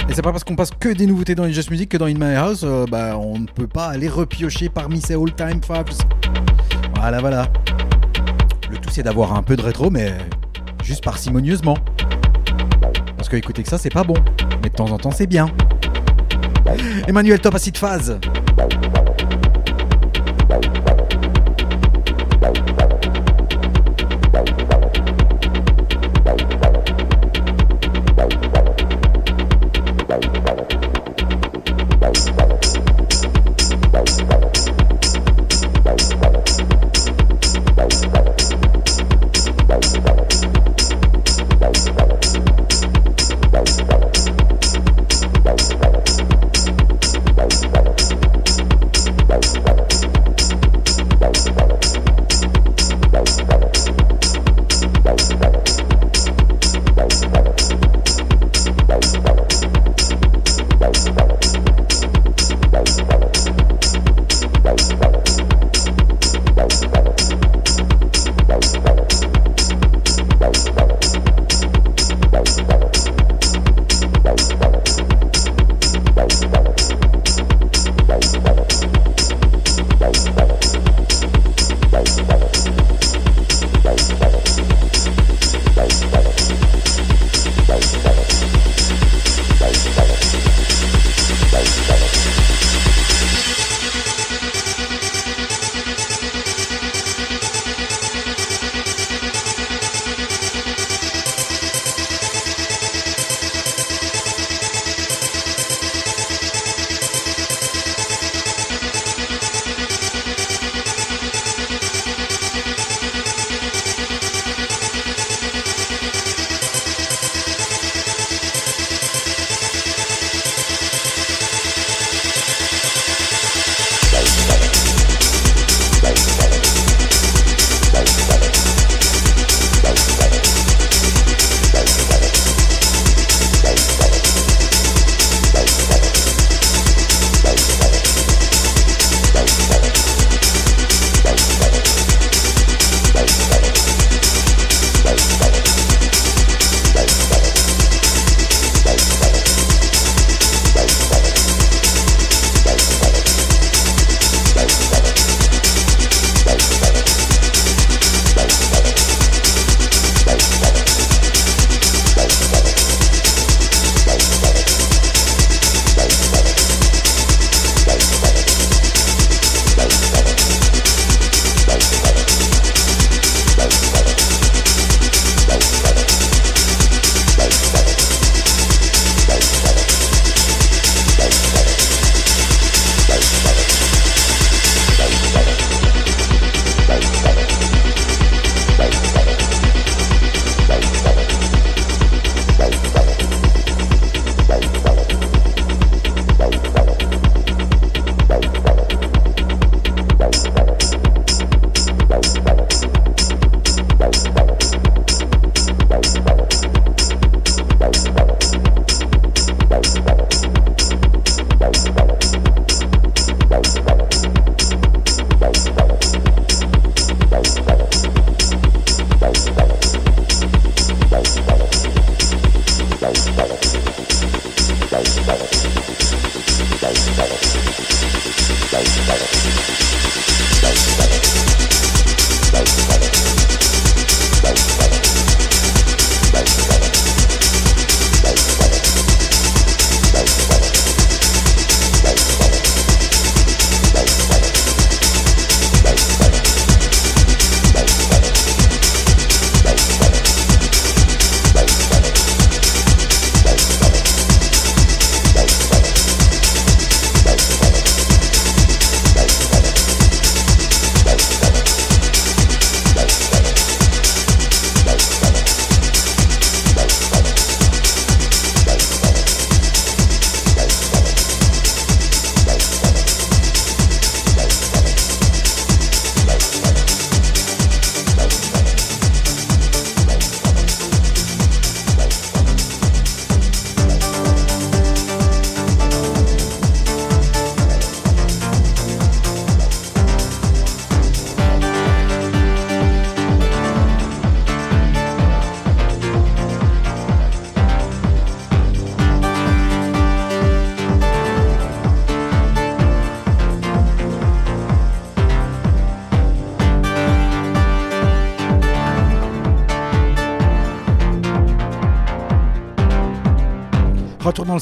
Et 0.09 0.13
c'est 0.13 0.23
pas 0.23 0.33
parce 0.33 0.43
qu'on 0.43 0.57
passe 0.57 0.71
que 0.73 0.89
des 0.89 1.07
nouveautés 1.07 1.37
dans 1.37 1.45
les 1.45 1.53
Just 1.53 1.71
Music 1.71 1.89
que 1.89 1.97
dans 1.97 2.07
In 2.07 2.15
My 2.15 2.35
House, 2.35 2.63
euh, 2.65 2.85
bah, 2.91 3.17
on 3.17 3.39
ne 3.39 3.47
peut 3.47 3.69
pas 3.69 3.87
aller 3.87 4.09
repiocher 4.09 4.69
parmi 4.69 5.01
ces 5.01 5.15
all-time 5.15 5.63
faves. 5.63 5.97
Voilà, 6.97 7.21
voilà. 7.21 7.49
Le 8.71 8.77
tout, 8.79 8.91
c'est 8.91 9.05
d'avoir 9.05 9.35
un 9.35 9.43
peu 9.43 9.55
de 9.55 9.63
rétro, 9.63 9.89
mais 9.89 10.13
juste 10.83 11.05
parcimonieusement. 11.05 11.79
Parce 13.17 13.29
que 13.29 13.37
écouter 13.37 13.63
que 13.63 13.69
ça, 13.69 13.79
c'est 13.79 13.93
pas 13.93 14.05
bon. 14.05 14.17
Mais 14.63 14.69
de 14.69 14.75
temps 14.75 14.91
en 14.91 14.99
temps, 14.99 15.13
c'est 15.13 15.29
bien. 15.29 15.49
Emmanuel 17.07 17.39
Top 17.39 17.55
Acid 17.55 17.79
Phase. 17.79 18.19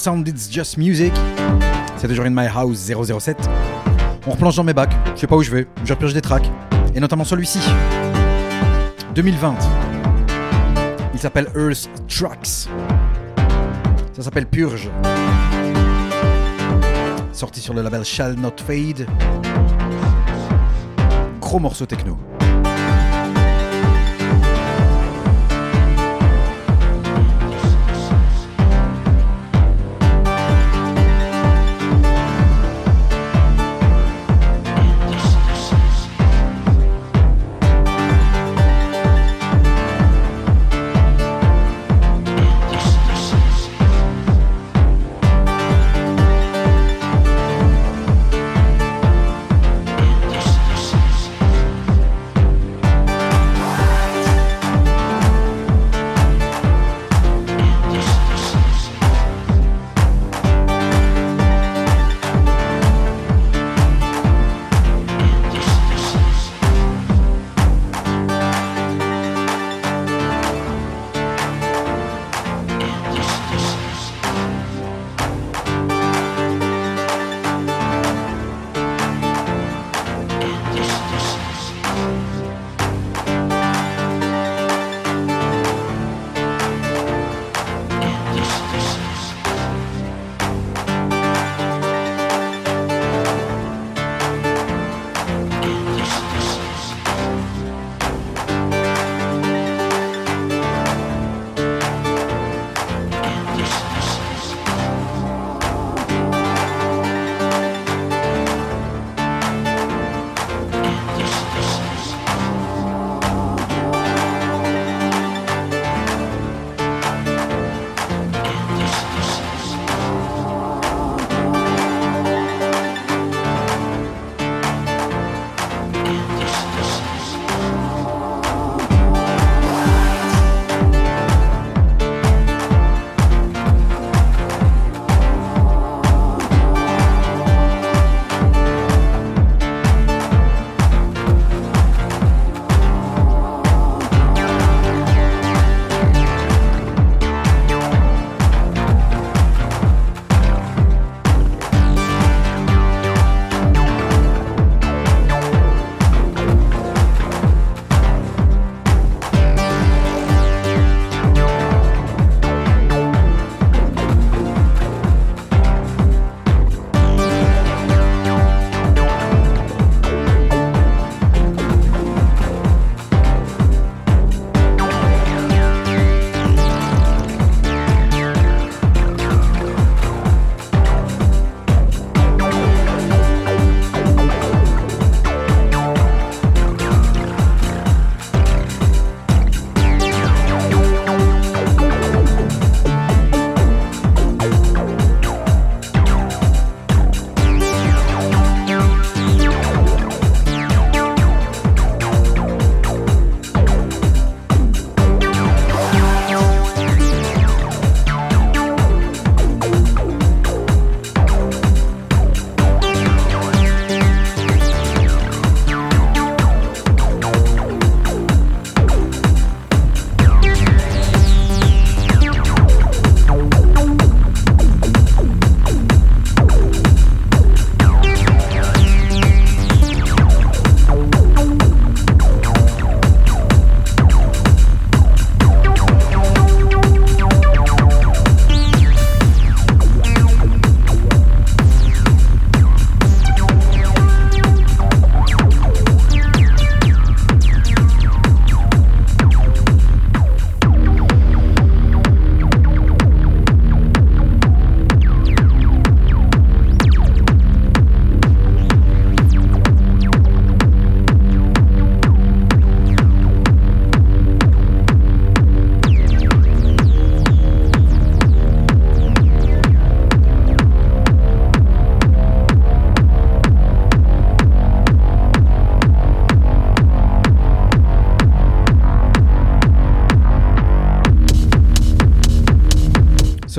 Sound 0.02 0.26
It's 0.26 0.50
Just 0.50 0.78
Music. 0.78 1.12
C'est 1.96 2.08
toujours 2.08 2.24
In 2.24 2.30
My 2.30 2.48
House 2.48 2.90
007. 2.90 3.36
On 4.26 4.32
replonge 4.32 4.56
dans 4.56 4.64
mes 4.64 4.74
bacs. 4.74 4.92
Je 5.14 5.20
sais 5.20 5.26
pas 5.28 5.36
où 5.36 5.44
je 5.44 5.50
vais. 5.52 5.68
Je 5.84 5.92
repioche 5.92 6.12
des 6.12 6.20
tracks. 6.20 6.50
Et 6.96 6.98
notamment 6.98 7.22
celui-ci. 7.22 7.60
2020. 9.14 9.54
Il 11.14 11.20
s'appelle 11.20 11.46
Earth 11.54 11.88
Tracks. 12.08 12.68
Ça 14.12 14.22
s'appelle 14.22 14.46
Purge. 14.46 14.90
Sorti 17.32 17.60
sur 17.60 17.72
le 17.72 17.82
label 17.82 18.04
Shall 18.04 18.34
Not 18.34 18.56
Fade. 18.66 19.06
Gros 21.40 21.60
morceau 21.60 21.86
techno. 21.86 22.18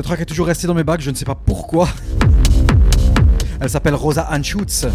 Ce 0.03 0.07
track 0.09 0.19
est 0.19 0.25
toujours 0.25 0.47
resté 0.47 0.67
dans 0.67 0.73
mes 0.73 0.83
bacs, 0.83 0.99
je 0.99 1.11
ne 1.11 1.15
sais 1.15 1.23
pas 1.23 1.33
pourquoi. 1.33 1.87
Elle 3.61 3.69
s'appelle 3.69 3.95
Rosa 3.95 4.27
Anschutz. 4.29 4.85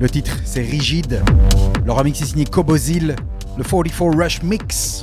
Le 0.00 0.10
titre, 0.10 0.36
c'est 0.44 0.60
Rigide. 0.60 1.22
Le 1.84 1.92
remix 1.92 2.20
est 2.20 2.24
signé 2.24 2.46
Kobozil, 2.46 3.14
le 3.56 3.62
44 3.62 4.16
Rush 4.18 4.42
Mix. 4.42 4.95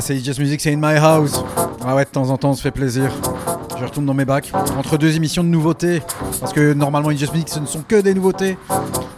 C'est 0.00 0.24
Just 0.24 0.38
Music, 0.38 0.60
c'est 0.60 0.72
in 0.72 0.78
my 0.78 0.96
house. 0.96 1.44
Ah 1.84 1.94
ouais, 1.94 2.04
de 2.04 2.10
temps 2.10 2.30
en 2.30 2.36
temps, 2.36 2.50
on 2.50 2.54
se 2.54 2.62
fait 2.62 2.70
plaisir. 2.70 3.10
Je 3.78 3.84
retourne 3.84 4.06
dans 4.06 4.14
mes 4.14 4.24
bacs. 4.24 4.50
Entre 4.78 4.96
deux 4.96 5.14
émissions 5.14 5.44
de 5.44 5.48
nouveautés. 5.48 6.02
Parce 6.40 6.52
que 6.52 6.72
normalement, 6.72 7.10
in 7.10 7.14
Music, 7.32 7.48
ce 7.48 7.58
ne 7.60 7.66
sont 7.66 7.82
que 7.86 8.00
des 8.00 8.14
nouveautés. 8.14 8.56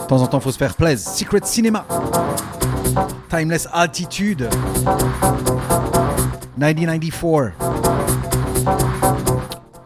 De 0.00 0.06
temps 0.06 0.20
en 0.20 0.26
temps, 0.26 0.40
faut 0.40 0.50
se 0.50 0.58
faire 0.58 0.74
plaisir. 0.74 1.08
Secret 1.08 1.40
Cinema. 1.44 1.86
Timeless 3.28 3.68
Attitude. 3.72 4.48
1994. 6.58 7.52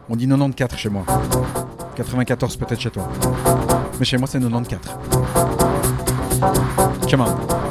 On 0.09 0.15
dit 0.15 0.27
94 0.27 0.79
chez 0.79 0.89
moi. 0.89 1.03
94 1.95 2.55
peut-être 2.57 2.81
chez 2.81 2.89
toi. 2.89 3.07
Mais 3.99 4.05
chez 4.05 4.17
moi, 4.17 4.27
c'est 4.27 4.39
94. 4.39 4.81
Come 7.09 7.21
on. 7.21 7.66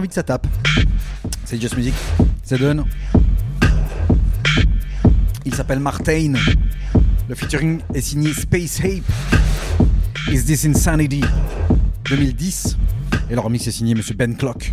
envie 0.00 0.08
que 0.08 0.14
ça 0.14 0.22
tape. 0.22 0.46
C'est 1.44 1.60
Just 1.60 1.76
Music. 1.76 1.92
C'est 2.42 2.58
donne. 2.58 2.84
Il 5.44 5.54
s'appelle 5.54 5.78
Martin. 5.78 6.32
Le 7.28 7.34
featuring 7.34 7.80
est 7.92 8.00
signé 8.00 8.32
Space 8.32 8.80
Ape. 8.80 9.04
Is 10.32 10.44
This 10.44 10.64
Insanity? 10.64 11.20
2010. 12.08 12.78
Et 13.28 13.34
le 13.34 13.40
remix 13.40 13.66
est 13.66 13.72
signé 13.72 13.94
Monsieur 13.94 14.14
Ben 14.14 14.34
Clock. 14.34 14.72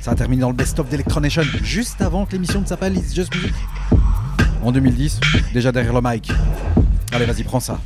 Ça 0.00 0.12
a 0.12 0.14
terminé 0.14 0.42
dans 0.42 0.50
le 0.50 0.56
best-of 0.56 0.88
d'Electronation, 0.88 1.42
juste 1.64 2.00
avant 2.00 2.24
que 2.24 2.32
l'émission 2.32 2.60
ne 2.60 2.66
s'appelle 2.66 2.96
It's 2.96 3.12
Just 3.12 3.34
Music. 3.34 3.52
En 4.62 4.70
2010, 4.70 5.18
déjà 5.52 5.72
derrière 5.72 5.92
le 5.92 6.00
mic. 6.04 6.30
Allez, 7.10 7.24
vas-y, 7.24 7.42
prends 7.42 7.58
ça. 7.58 7.80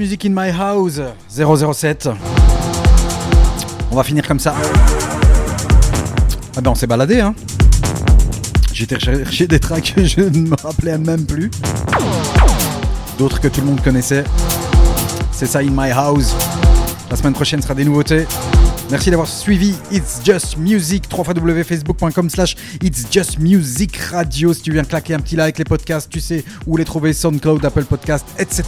Music 0.00 0.24
in 0.24 0.30
my 0.30 0.50
house 0.50 0.98
007. 1.28 2.08
On 3.92 3.96
va 3.96 4.02
finir 4.02 4.26
comme 4.26 4.38
ça. 4.38 4.54
Ah 6.56 6.60
ben 6.62 6.70
on 6.70 6.74
s'est 6.74 6.86
baladé 6.86 7.20
hein. 7.20 7.34
J'étais 8.72 8.98
chercher 8.98 9.46
des 9.46 9.58
tracks 9.58 9.92
que 9.94 10.02
je 10.02 10.22
ne 10.22 10.48
me 10.48 10.56
rappelais 10.62 10.96
même 10.96 11.26
plus. 11.26 11.50
D'autres 13.18 13.40
que 13.42 13.48
tout 13.48 13.60
le 13.60 13.66
monde 13.66 13.82
connaissait. 13.82 14.24
C'est 15.32 15.46
ça 15.46 15.58
in 15.58 15.70
my 15.70 15.90
house. 15.90 16.34
La 17.10 17.16
semaine 17.16 17.34
prochaine 17.34 17.60
sera 17.60 17.74
des 17.74 17.84
nouveautés. 17.84 18.26
Merci 18.90 19.10
d'avoir 19.10 19.28
suivi 19.28 19.74
It's 19.92 20.20
Just 20.24 20.56
Music, 20.56 21.04
www.facebook.com 21.14 22.30
slash 22.30 22.56
It's 22.82 23.04
Just 23.10 23.38
Music 23.38 23.96
Radio. 23.96 24.54
Si 24.54 24.62
tu 24.62 24.72
viens 24.72 24.84
claquer 24.84 25.12
un 25.12 25.20
petit 25.20 25.36
like, 25.36 25.58
les 25.58 25.64
podcasts, 25.64 26.08
tu 26.08 26.20
sais 26.20 26.42
où 26.66 26.78
les 26.78 26.86
trouver, 26.86 27.12
SoundCloud, 27.12 27.62
Apple 27.64 27.84
Podcast, 27.84 28.24
etc. 28.38 28.64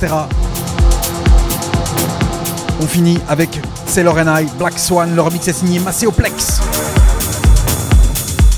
On 2.82 2.86
finit 2.88 3.20
avec 3.28 3.60
Sailor 3.86 4.18
and 4.18 4.40
I, 4.40 4.46
Black 4.58 4.76
Swan. 4.76 5.14
Le 5.14 5.22
remix 5.22 5.46
est 5.46 5.52
signé 5.52 5.78
Macéoplex. 5.78 6.60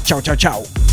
Ciao, 0.02 0.22
ciao, 0.22 0.34
ciao. 0.34 0.83